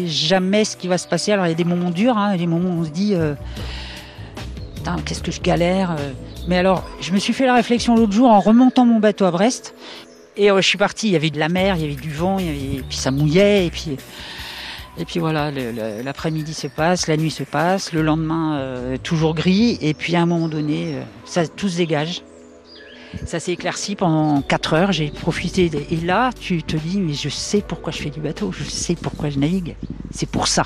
jamais 0.05 0.65
ce 0.65 0.75
qui 0.75 0.87
va 0.87 0.97
se 0.97 1.07
passer. 1.07 1.31
Alors 1.31 1.45
il 1.45 1.49
y 1.49 1.53
a 1.53 1.55
des 1.55 1.63
moments 1.63 1.89
durs, 1.91 2.17
hein, 2.17 2.35
des 2.35 2.47
moments 2.47 2.69
où 2.69 2.81
on 2.81 2.85
se 2.85 2.89
dit, 2.89 3.13
euh, 3.13 3.33
qu'est-ce 5.05 5.21
que 5.23 5.31
je 5.31 5.41
galère. 5.41 5.91
euh. 5.91 6.11
Mais 6.47 6.57
alors, 6.57 6.83
je 7.01 7.11
me 7.11 7.19
suis 7.19 7.33
fait 7.33 7.45
la 7.45 7.53
réflexion 7.53 7.95
l'autre 7.95 8.13
jour 8.13 8.29
en 8.29 8.39
remontant 8.39 8.85
mon 8.85 8.99
bateau 8.99 9.25
à 9.25 9.31
Brest. 9.31 9.75
Et 10.37 10.49
euh, 10.49 10.61
je 10.61 10.67
suis 10.67 10.77
parti, 10.77 11.07
il 11.07 11.11
y 11.11 11.15
avait 11.15 11.29
de 11.29 11.39
la 11.39 11.49
mer, 11.49 11.75
il 11.75 11.81
y 11.81 11.85
avait 11.85 12.01
du 12.01 12.11
vent, 12.11 12.39
et 12.39 12.81
puis 12.87 12.97
ça 12.97 13.11
mouillait, 13.11 13.65
et 13.65 13.69
puis, 13.69 13.97
et 14.97 15.05
puis 15.05 15.19
voilà, 15.19 15.51
l'après-midi 15.51 16.53
se 16.53 16.67
passe, 16.67 17.07
la 17.07 17.17
nuit 17.17 17.31
se 17.31 17.43
passe, 17.43 17.91
le 17.91 18.01
lendemain 18.01 18.57
euh, 18.57 18.97
toujours 18.97 19.35
gris, 19.35 19.77
et 19.81 19.93
puis 19.93 20.15
à 20.15 20.21
un 20.21 20.25
moment 20.25 20.47
donné, 20.47 20.95
euh, 20.95 21.03
ça 21.25 21.47
tout 21.47 21.69
se 21.69 21.77
dégage. 21.77 22.21
Ça 23.25 23.41
s'est 23.41 23.51
éclairci 23.51 23.97
pendant 23.97 24.41
4 24.41 24.73
heures, 24.73 24.91
j'ai 24.93 25.09
profité. 25.09 25.69
Et 25.89 25.97
là, 25.97 26.29
tu 26.39 26.63
te 26.63 26.77
dis, 26.77 26.97
mais 26.97 27.13
je 27.13 27.27
sais 27.27 27.59
pourquoi 27.59 27.91
je 27.91 28.01
fais 28.01 28.09
du 28.09 28.21
bateau, 28.21 28.53
je 28.53 28.63
sais 28.63 28.95
pourquoi 28.95 29.29
je 29.29 29.37
navigue. 29.37 29.75
C'est 30.11 30.29
pour 30.29 30.47
ça. 30.47 30.63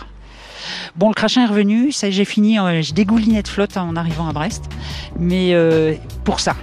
Bon, 0.95 1.08
le 1.08 1.15
crachin 1.15 1.45
est 1.45 1.49
revenu, 1.49 1.91
j'ai 1.91 2.25
fini, 2.25 2.58
je 2.58 2.93
dégoulinais 2.93 3.41
de 3.41 3.47
flotte 3.47 3.78
en 3.78 3.95
arrivant 3.95 4.28
à 4.28 4.32
Brest. 4.32 4.65
Mais 5.19 5.56
pour 6.23 6.39
ça, 6.39 6.56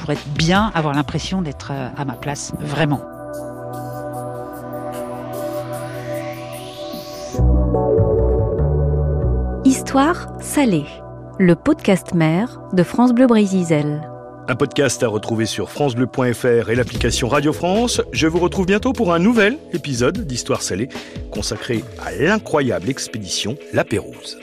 pour 0.00 0.10
être 0.10 0.26
bien, 0.28 0.72
avoir 0.74 0.94
l'impression 0.94 1.42
d'être 1.42 1.70
euh, 1.72 1.88
à 1.96 2.04
ma 2.04 2.14
place, 2.14 2.52
vraiment. 2.58 3.02
Histoire 9.64 10.28
salée. 10.40 10.86
Le 11.38 11.54
podcast 11.54 12.14
mère 12.14 12.60
de 12.72 12.82
France 12.82 13.12
Bleu 13.12 13.26
Brésil. 13.26 14.00
Un 14.48 14.56
podcast 14.56 15.02
à 15.02 15.08
retrouver 15.08 15.46
sur 15.46 15.70
francebleu.fr 15.70 16.70
et 16.70 16.74
l'application 16.74 17.28
Radio 17.28 17.52
France. 17.52 18.02
Je 18.12 18.26
vous 18.26 18.40
retrouve 18.40 18.66
bientôt 18.66 18.92
pour 18.92 19.12
un 19.12 19.18
nouvel 19.18 19.58
épisode 19.72 20.26
d'Histoire 20.26 20.62
salée 20.62 20.88
consacré 21.30 21.84
à 22.04 22.12
l'incroyable 22.12 22.88
expédition 22.90 23.56
La 23.72 23.84
Pérouse. 23.84 24.38